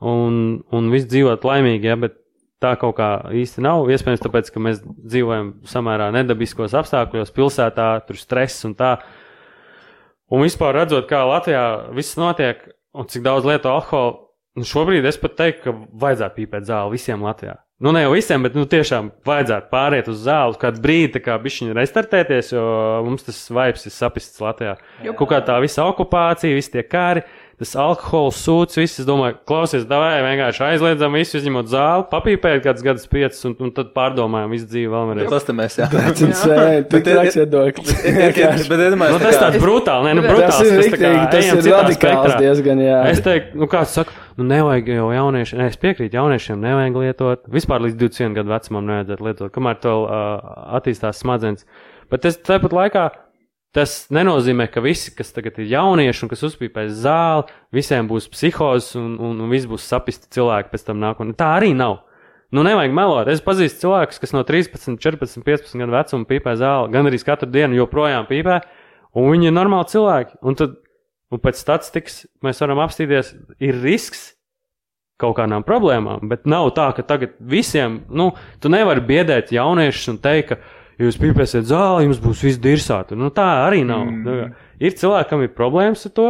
[0.01, 2.17] un, un viss dzīvot laimīgi, ja, bet
[2.63, 3.89] tā kaut kā īsti nav.
[3.93, 8.97] Iespējams, tāpēc, ka mēs dzīvojam samērā nedabiskos apstākļos, pilsētā, tur stress un tā.
[10.33, 12.65] Un vispār redzot, kā Latvijā viss notiek
[12.97, 14.17] un cik daudz lieto alkoholu,
[14.57, 15.77] nu šobrīd es pat teiktu, ka
[16.07, 17.61] vajadzētu pīpēt zāli visiem Latvijā.
[17.77, 21.35] Nu, ne jau visiem, bet nu, tiešām vajadzētu pāriet uz zāli, kādu brīdi, tā kā
[21.43, 22.63] bišķiņi restartēties, jo
[23.05, 24.79] mums tas vibes ir sapists Latvijā.
[25.19, 27.27] Kaut kā tā visa okupācija, visi tie kari,
[27.57, 32.85] tas alkohols sūds, viss, es domāju, klausies, davai vienkārši aizliedzam visu, izņemot zāli, papīpēt kāds
[32.85, 35.31] gadus piecus, un, un tad pārdomājam visu dzīvi vēlreiz.
[35.33, 35.89] tas te mēs, jā.
[35.95, 37.95] Tas ir Bet ir- traks iedoklis.
[38.69, 40.69] Bet iedomājieties, tas tāds brutāli, nē, nu, Tas brutāls.
[40.69, 43.01] ir tā kā rīktīgi, tas ir radikāls diezgan, jā.
[43.15, 47.47] Es teiktu, nu, kāds saka, nu, nevajag jau jauniešiem, ne, es piekrītu, jauniešiem nevajag lietot.
[47.57, 51.65] Vispār līdz 21 gadu vecumam nevajadzētu lietot, kamēr to uh, attīstās smadzenes.
[52.13, 53.07] Bet tas tāpat laikā.
[53.77, 58.95] Tas nenozīmē, ka visi, kas tagad ir jaunieši un kas uzpīpēs zāli, visiem būs psihozes
[58.97, 61.35] un, un, un viss būs sapisti cilvēki pēc tam nākotnē.
[61.37, 61.99] Tā arī nav.
[62.57, 63.29] Nu, nevajag melot.
[63.29, 67.51] Es pazīstu cilvēkus, kas no 13, 14, 15 gadu vecuma pīpē zāli, gan arī katru
[67.53, 68.63] dienu joprojām pīpē,
[69.19, 70.39] un viņi ir normāli cilvēki.
[70.47, 70.79] Un, tad,
[71.29, 74.31] un pēc statistikas mēs varam apstīties, ir risks
[75.21, 80.19] kaut kādām problēmām, bet nav tā, ka tagad visiem, nu, tu nevari biedēt jauniešus un
[80.25, 83.17] teikt, ka, jūs pīpēsiet zāli, jums būs viss dirsāti.
[83.19, 84.07] Nu, tā arī nav.
[84.07, 84.53] Mm.
[84.81, 86.29] Ir cilvēki, kam ir problēmas ar to,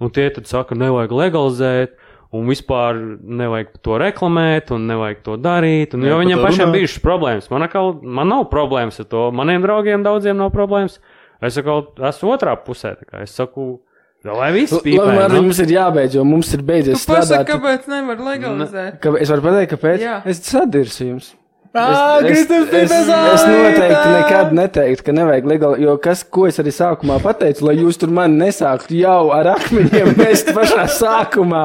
[0.00, 1.98] un tie tad saka, nevajag legalizēt.
[2.30, 2.94] Un vispār
[3.26, 5.96] nevajag to reklamēt, un nevajag to darīt.
[5.98, 6.76] Un, Jā, jo viņiem pašiem runāt.
[6.76, 7.48] bijušas problēmas.
[7.50, 9.24] Man, akal, man nav problēmas ar to.
[9.34, 11.00] Maniem draugiem daudziem nav problēmas.
[11.42, 11.74] Es saku,
[12.06, 12.92] esmu otrā pusē.
[13.24, 13.80] Es saku,
[14.22, 15.08] lai viss Labi, pīpē.
[15.10, 15.42] Mārtiņ, nu.
[15.48, 17.50] mums ir jābeidz, jo mums ir beidzies Tu pasaki, strādāt.
[17.50, 19.00] kāpēc nevar legalizēt?
[19.02, 20.06] Ka, es varu pateikt, kāpēc?
[20.06, 20.16] Jā.
[20.30, 21.32] Es sadirsu jums.
[21.70, 26.58] Ā, es, es, es zāli, noteikti nekad neteiktu, ka nevajag legāli, jo kas, ko es
[26.58, 31.60] arī sākumā pateicu, lai jūs tur mani nesāktu jau ar akmeņiem mest pašā sākumā.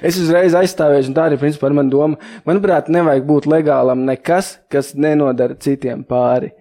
[0.00, 2.32] Es uzreiz aizstāvēšu, un tā arī principā ir mana doma.
[2.48, 6.54] Manuprāt, nevajag būt legālam nekas, kas nenodara citiem pāri.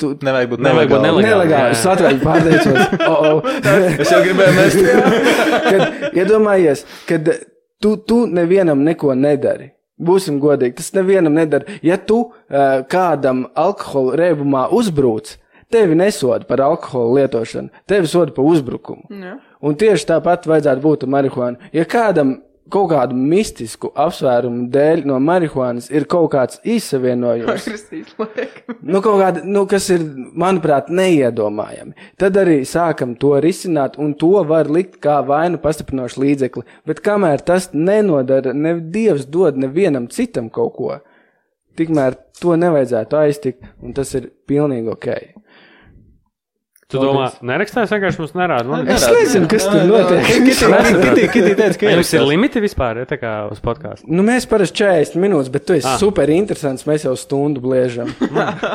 [0.00, 1.26] Tu, Nevajag būt Nevajag būt nelegāli.
[1.28, 1.50] nelegāli.
[1.52, 2.80] Nelegāli, es atvainoju, pārteicos.
[3.10, 4.00] Oh, oh.
[4.00, 4.78] Es jau gribēju mest.
[5.70, 7.30] kad iedomājies, kad
[7.78, 9.76] tu, tu nevienam neko nedari.
[10.00, 11.78] Būsim godīgi, tas nevienam nedara.
[11.84, 15.34] Ja tu uh, kādam alkohola rēbumā uzbrūc,
[15.70, 19.06] tevi nesoda par alkohola lietošanu, tevi soda par uzbrukumu.
[19.12, 19.36] Jā.
[19.60, 21.70] Un tieši tāpat vajadzētu būt ar marihuānu.
[21.76, 22.38] Ja kādam
[22.72, 27.66] kaut kādu mistisku apsvērumu dēļ no marihuānas ir kaut kāds izsavienojums.
[28.80, 30.04] Nu, kaut kāda, nu, kas ir,
[30.38, 31.94] manuprāt, neiedomājami.
[32.20, 36.64] Tad arī sākam to risināt, un to var likt kā vainu pastiprinošu līdzekli.
[36.88, 40.96] Bet kamēr tas nenodara, ne Dievs dod nevienam citam kaut ko,
[41.78, 45.10] tikmēr to nevajadzētu aiztikt, un tas ir pilnīgi ok.
[46.90, 48.66] Tu domā, nerakstās vienkārši mums nerāda.
[48.66, 50.24] Man Es nezinu, kas tur notiek.
[51.30, 54.08] Kitī, teica, ka Jums ir limiti vispār, ja tā kā uz podkāstu.
[54.10, 55.98] Nu, mēs parasti 40 minūtes, bet tu esi Ah.
[56.02, 56.86] super interesants.
[56.90, 58.10] Mēs jau stundu bliežam.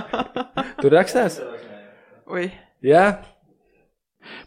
[0.81, 1.41] Tur rakstās?
[2.31, 2.47] Ui.
[2.85, 3.17] Jā.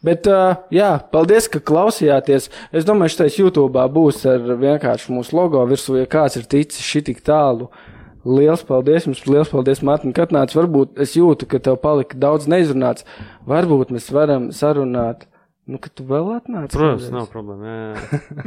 [0.02, 2.48] Bet, uh, jā, paldies, ka klausījāties.
[2.74, 6.82] Es domāju, ka šis YouTube būs ar vienkārši mūsu logo virsū, ja kāds ir ticis
[6.82, 7.68] šī tik tālu.
[8.29, 10.53] Liels paldies jums, liels paldies, Mārtiņ, ka atnāc.
[10.57, 13.07] Varbūt es jūtu, ka tev palika daudz neizrunāts.
[13.49, 15.24] Varbūt mēs varam sarunāt.
[15.68, 16.72] Nu, ka tu vēl atnāc.
[16.72, 17.12] Protams, kādreiz.
[17.12, 17.72] nav problēma.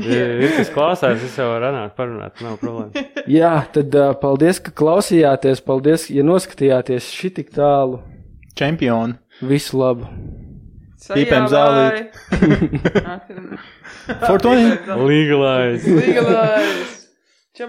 [0.02, 0.38] Jā, jā.
[0.42, 3.04] Ja kas klausās, es jau varu runāt, parunāt, nav problēma.
[3.38, 5.62] Jā, tad uh, paldies, ka klausījāties.
[5.68, 8.02] Paldies, ja noskatījāties šī tik tālu.
[8.58, 9.20] Čempioni.
[9.46, 10.10] Visu labu!
[11.02, 12.10] Pīpēm zālī.
[14.26, 14.74] Fortuni.
[15.06, 15.96] Legalize.
[15.98, 17.00] Legalize.
[17.58, 17.68] Čau.